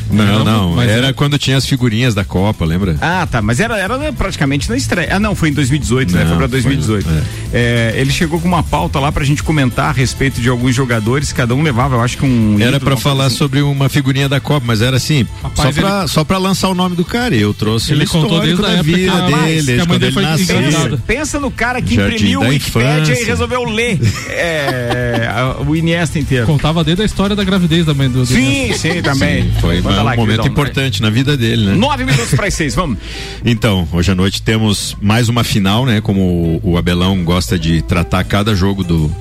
[0.10, 0.74] Não, não.
[0.74, 2.96] mas era é- quando tinha as figurinhas da Copa, lembra?
[3.02, 3.42] Ah, tá.
[3.42, 5.10] Mas era, era praticamente na estreia.
[5.12, 6.22] Ah, não, foi em 2018, né?
[6.22, 7.10] Não, Foi pra foi, 2018.
[7.54, 11.34] É, ele chegou com uma pauta lá pra gente comentar a respeito de alguns jogadores,
[11.34, 12.58] cada um levava, eu acho que um.
[12.58, 13.36] Era uma falar assim.
[13.36, 16.74] sobre uma figurinha da Copa, mas era assim, Rapaz, só, pra, só pra lançar o
[16.74, 17.36] nome do cara.
[17.36, 20.00] Eu trouxe Ele o contou desde a da época vida que a- dele, desde quando
[20.00, 20.98] dele ele nasceu.
[21.06, 23.22] Pensa no cara que Jardim imprimiu o da Wikipédia infância.
[23.24, 24.00] e resolveu ler
[24.32, 25.30] é,
[25.68, 26.46] o Iniesta inteiro.
[26.46, 28.24] Contava desde a história da gravidez da mãe do.
[28.24, 28.26] do
[28.58, 29.52] Sim, sim, também.
[29.62, 30.48] Foi Manda um lá, momento queridão.
[30.52, 31.76] importante na vida dele, né?
[31.76, 32.98] Nove minutos para as seis, vamos.
[33.46, 36.02] Então, hoje à noite temos mais uma final, né?
[36.02, 36.22] Como
[36.64, 39.12] o, o Abelão gosta de tratar cada jogo do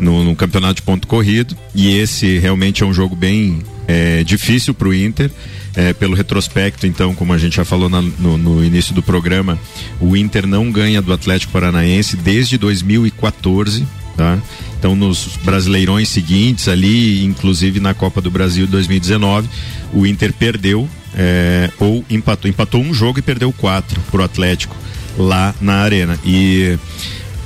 [0.00, 1.56] no, no campeonato de ponto corrido.
[1.74, 5.30] E esse realmente é um jogo bem é, difícil para o Inter.
[5.76, 9.56] É, pelo retrospecto, então, como a gente já falou na- no, no início do programa,
[10.00, 13.86] o Inter não ganha do Atlético Paranaense desde 2014,
[14.20, 14.38] tá?
[14.78, 19.48] Então, nos brasileirões seguintes ali, inclusive na Copa do Brasil 2019,
[19.94, 24.76] o Inter perdeu é, ou empatou, empatou um jogo e perdeu quatro pro Atlético
[25.16, 26.18] lá na arena.
[26.22, 26.78] E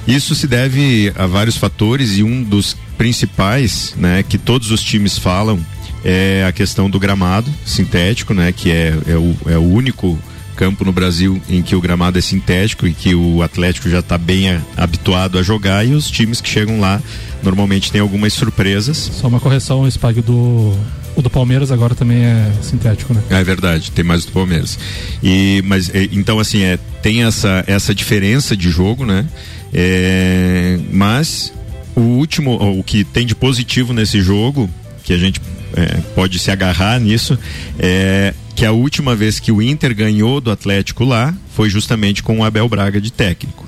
[0.07, 5.17] isso se deve a vários fatores e um dos principais, né, que todos os times
[5.17, 5.65] falam
[6.05, 10.19] é a questão do gramado sintético, né, que é, é, o, é o único
[10.55, 14.17] campo no Brasil em que o gramado é sintético e que o Atlético já está
[14.17, 17.01] bem a- habituado a jogar e os times que chegam lá
[17.43, 18.97] normalmente têm algumas surpresas.
[18.97, 20.75] Só uma correção, o Spag do.
[21.17, 23.23] O do Palmeiras agora também é sintético, né?
[23.31, 24.77] É verdade, tem mais do Palmeiras.
[25.23, 29.25] E, mas, é, então, assim, é, tem essa, essa diferença de jogo, né?
[29.73, 31.53] É, mas
[31.95, 34.69] o último, o que tem de positivo nesse jogo,
[35.05, 35.41] que a gente
[35.77, 37.39] é, pode se agarrar nisso,
[37.79, 42.39] é que a última vez que o Inter ganhou do Atlético lá foi justamente com
[42.39, 43.67] o Abel Braga de técnico.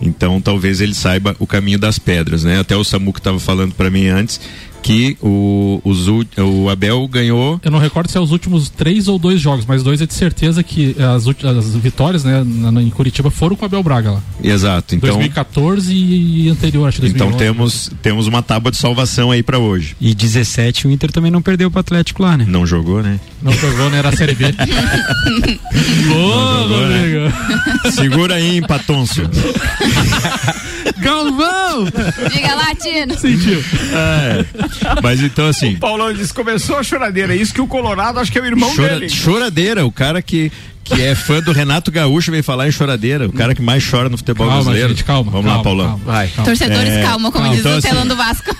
[0.00, 2.60] Então talvez ele saiba o caminho das pedras, né?
[2.60, 4.40] Até o Samuco estava falando para mim antes
[4.82, 9.18] que o, os o Abel ganhou Eu não recordo se é os últimos três ou
[9.18, 12.88] dois jogos, mas dois é de certeza que as, as vitórias, né, na- na- em
[12.90, 14.22] Curitiba foram com o Abel Braga lá.
[14.42, 14.94] Exato.
[14.94, 17.38] Então, 2014 e anterior, acho que então 2011.
[17.38, 19.94] temos, temos uma tábua de salvação aí pra hoje.
[20.00, 22.44] E 17 o Inter também não perdeu pro Atlético lá, né?
[22.48, 23.18] Não jogou, né?
[23.42, 23.98] Não jogou, né?
[23.98, 24.46] Era a Série B.
[26.08, 26.98] Boa, jogou, né?
[27.00, 27.92] amigo.
[27.92, 29.28] Segura aí, Empatoncio.
[31.00, 31.84] Galvão!
[32.32, 33.16] Diga lá, Tino.
[33.18, 33.62] Sentiu.
[33.92, 34.44] É.
[35.02, 35.74] Mas então assim.
[35.74, 37.34] O Paulão disse: começou a choradeira.
[37.34, 39.08] Isso que o Colorado acho que é o irmão chora, dele.
[39.08, 40.50] Choradeira, o cara que
[40.84, 43.26] que é fã do Renato Gaúcho, vem falar em choradeira.
[43.28, 44.88] O cara que mais chora no futebol Calma, brasileiro.
[44.88, 45.86] gente, calma, Vamos calma, lá, Paulão.
[45.86, 46.28] calma, Vai.
[46.28, 47.50] Torcedores, É, calma, como calma.
[47.50, 48.56] diz Então, o assim, telão do Vasco.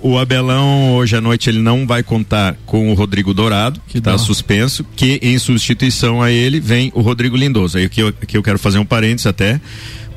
[0.00, 4.16] O Abelão, hoje à noite, ele não vai contar com o Rodrigo Dourado, que está
[4.16, 7.78] suspenso, que em substituição a ele vem o Rodrigo Lindoso.
[7.78, 9.60] Aí que eu, que eu quero fazer um parênteses até.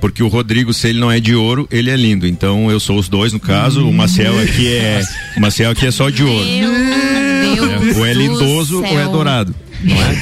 [0.04, 2.28] Porque o Rodrigo, se ele não é de ouro, ele é lindo.
[2.28, 3.88] Então eu sou os dois, no caso.
[3.88, 5.02] O Maciel aqui é.
[5.38, 6.46] O Maciel aqui é só de ouro.
[6.46, 9.56] É, ou é lindoso ou é dourado.
[9.82, 10.22] Não é?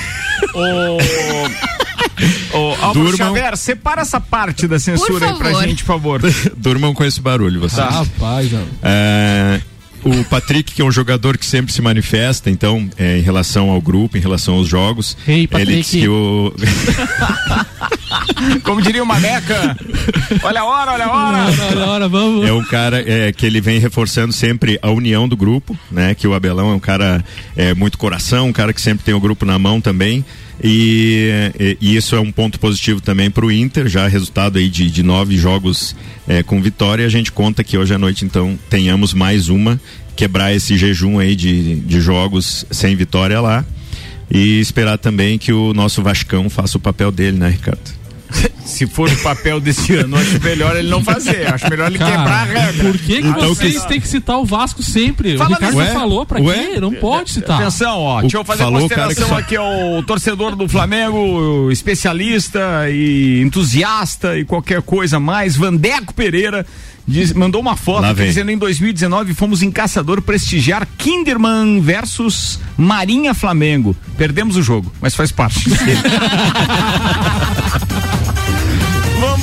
[2.54, 3.18] Ô, Álvaro Durmam.
[3.18, 6.22] Xavier, separa essa parte da censura aí pra gente, por favor.
[6.56, 7.84] Durmam com esse barulho, vocês.
[7.84, 8.52] Rapaz.
[8.84, 9.62] É,
[10.04, 13.82] o Patrick, que é um jogador que sempre se manifesta, então, é, em relação ao
[13.82, 15.18] grupo, em relação aos jogos.
[15.28, 15.72] Ei, Patrick.
[15.72, 16.54] Ele disse que o.
[18.64, 19.78] Como diria o Maneca,
[20.44, 21.38] olha a hora, olha a hora.
[21.72, 22.48] Olha, olha, vamos.
[22.48, 26.16] É um cara é, que ele vem reforçando sempre a união do grupo, né?
[26.16, 27.24] Que o Abelão é um cara
[27.56, 30.26] é, muito coração, um cara que sempre tem o grupo na mão também.
[30.64, 34.70] E, e- e isso é um ponto positivo também para o Inter, já resultado aí
[34.70, 35.96] de, de nove jogos
[36.28, 37.06] é, com vitória.
[37.06, 39.80] A gente conta que hoje à noite, então, tenhamos mais uma,
[40.16, 43.66] quebrar esse jejum aí de, de jogos sem vitória lá.
[44.34, 48.01] E esperar também que o nosso Vascão faça o papel dele, né, Ricardo?
[48.66, 51.52] Se for o papel desse ano, acho melhor ele não fazer.
[51.54, 52.84] Acho melhor ele Cara, quebrar a regra.
[52.86, 55.38] Por que, que Então, vocês que- têm que citar o Vasco sempre?
[55.38, 55.94] Fala o Ricardo Ué?
[55.94, 56.68] falou pra Ué?
[56.76, 56.80] quê?
[56.80, 57.60] Não pode citar.
[57.62, 62.90] Atenção, ó, O- deixa eu fazer falou consideração que aqui ao torcedor do Flamengo, especialista
[62.90, 65.56] e entusiasta e qualquer coisa mais.
[65.56, 66.66] Vandeco Pereira
[67.08, 73.96] diz- mandou uma foto dizendo em 2019 fomos em Caçador prestigiar Kinderman versus Marinha Flamengo.
[74.18, 75.70] Perdemos o jogo, mas faz parte.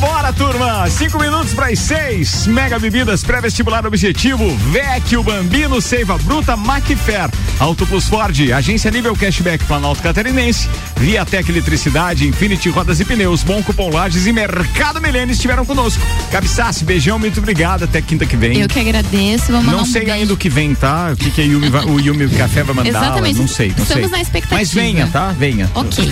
[0.01, 0.88] Vambora, turma!
[0.90, 2.46] Cinco minutos para as seis.
[2.46, 9.64] Mega Bebidas Pré-Vestibular Objetivo, Vecchio Bambino, Seiva Bruta, Macfer, Auto Plus Ford, Agência Nível Cashback
[9.64, 15.64] Planalto Catarinense, Viatec Eletricidade, Infinity Rodas e Pneus, Bom Cupom Lages e Mercado Milênio estiveram
[15.64, 16.00] conosco.
[16.30, 17.84] Cabeçace, beijão, muito obrigado.
[17.84, 18.58] Até quinta que vem.
[18.58, 19.52] Eu que agradeço.
[19.52, 20.14] Vamos Não um sei beijo.
[20.16, 21.10] ainda o que vem, tá?
[21.12, 22.88] O que, que Yumi vai- o Yumi Café vai mandar?
[22.90, 23.38] Exatamente.
[23.38, 24.10] Não sei, não Estamos sei.
[24.16, 24.54] na expectativa.
[24.60, 25.34] Mas venha, tá?
[25.38, 25.70] Venha.
[25.74, 26.04] Ok.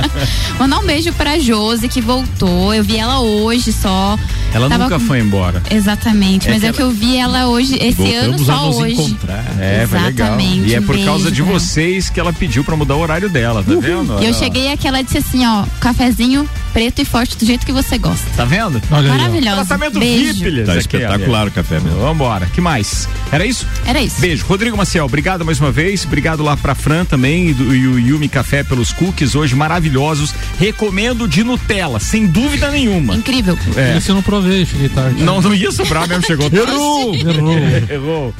[0.58, 2.72] Mandar um beijo pra Josi, que voltou.
[2.74, 4.18] Eu vi ela hoje só.
[4.52, 5.62] Ela Tava nunca com- foi embora.
[5.70, 8.66] Exatamente, É mas que é que eu vi ela hoje, esse ano Voltamos só a
[8.66, 8.92] nos hoje.
[8.94, 9.44] encontrar.
[9.60, 10.28] É, foi legal.
[10.28, 11.58] Exatamente, E é por um causa beijo de ela.
[11.58, 14.12] vocês que ela pediu pra mudar o horário dela, tá vendo?
[14.12, 14.38] E Olha eu lá.
[14.38, 18.24] cheguei aqui, ela disse assim, ó, cafezinho preto e forte do jeito que você gosta.
[18.36, 18.80] Tá vendo?
[18.90, 19.08] Olha.
[19.08, 19.64] Maravilhosa.
[19.66, 19.98] Tratamento.
[19.98, 21.98] VIP, Tá espetacular o café mesmo.
[22.00, 22.46] Vambora.
[22.46, 23.08] que mais?
[23.32, 23.66] Era isso?
[23.84, 24.20] Era isso.
[24.20, 24.44] Beijo.
[24.46, 26.04] Rodrigo Maciel, obrigado mais uma vez.
[26.04, 30.32] Obrigado lá pra Fran também e, do, e o Yumi Café pelos cookies hoje maravilhosos.
[30.58, 33.16] Recomendo de Nutella, sem dúvida nenhuma.
[33.16, 33.39] Incrível.
[33.76, 33.96] É.
[33.96, 35.22] Esse eu não provei, cheguei tarde.
[35.22, 36.46] Não, não ia sobrar mesmo, chegou.
[36.52, 37.14] Errou!
[37.14, 37.54] Errou.
[37.90, 38.34] Errou.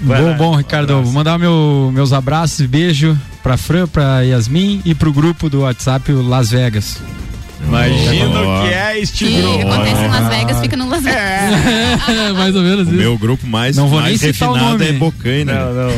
[0.00, 0.34] Vai Bom, lá.
[0.34, 1.02] bom, Ricardo.
[1.02, 5.60] Vou mandar meu- meus abraços e beijo pra Fran, pra Yasmin e pro grupo do
[5.60, 6.98] WhatsApp Las Vegas.
[7.66, 8.58] Imagina Ó.
[8.64, 9.68] o que é este Que grupo.
[9.72, 11.18] acontece em Las Vegas, fica no Las Vegas.
[11.20, 12.98] É, mais ou menos O isso.
[12.98, 15.52] meu grupo mais, Não vou mais nem refinado é Bocaina.
[15.54, 15.92] Não, não.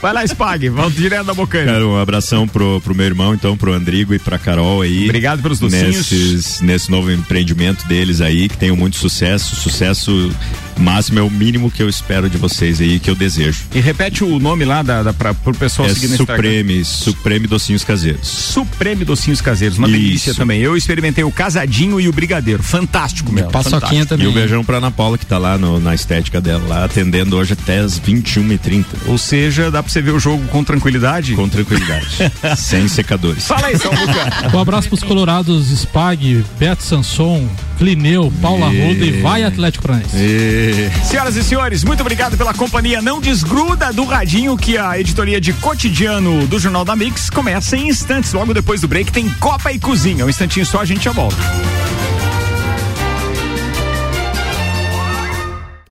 [0.00, 0.68] Vai lá, Spag.
[0.68, 1.72] Vamos direto da Bocaina.
[1.72, 5.04] Cara, um abração pro, pro meu irmão, então, pro Andrigo e pra Carol aí.
[5.04, 5.96] Obrigado pelos docinhos.
[5.96, 9.56] Nesses, nesse novo empreendimento deles aí, que tenham muito sucesso.
[9.56, 10.30] Sucesso
[10.78, 13.64] máximo é o mínimo que eu espero de vocês aí, que eu desejo.
[13.74, 16.36] E repete o nome lá da, da, pra, pro pessoal é seguir no Instagram.
[16.36, 18.28] Supreme, Supreme Docinhos Caseiros.
[18.28, 19.96] Supreme Docinhos Caseiros, uma Isso.
[19.96, 20.60] delícia também.
[20.60, 22.62] Eu experimentei o casadinho e o brigadeiro.
[22.62, 23.48] Fantástico, meu.
[23.48, 24.26] Paçoquinha também.
[24.26, 27.36] E o beijão pra Ana Paula, que tá lá no- na estética dela, lá atendendo
[27.36, 28.84] hoje até as 21h30.
[29.06, 31.34] Ou seja, dá pra você ver o jogo com tranquilidade?
[31.34, 32.06] Com tranquilidade.
[32.56, 33.46] sem secadores.
[33.46, 34.52] Fala aí, São Lucas.
[34.54, 37.46] Um abraço pros colorados Spag, Beto Sanson,
[37.78, 40.16] Clineu, Paula E- Ruda e vai Atlético Paranaense.
[40.16, 40.90] E...
[41.04, 43.02] Senhoras e senhores, muito obrigado pela companhia.
[43.02, 47.88] Não desgruda do radinho que a editoria de cotidiano do Jornal da Mix começa em
[47.88, 48.32] instantes.
[48.32, 50.24] Logo depois do break tem Copa e Cozinha.
[50.24, 51.36] Um instantinho só, a gente já volta.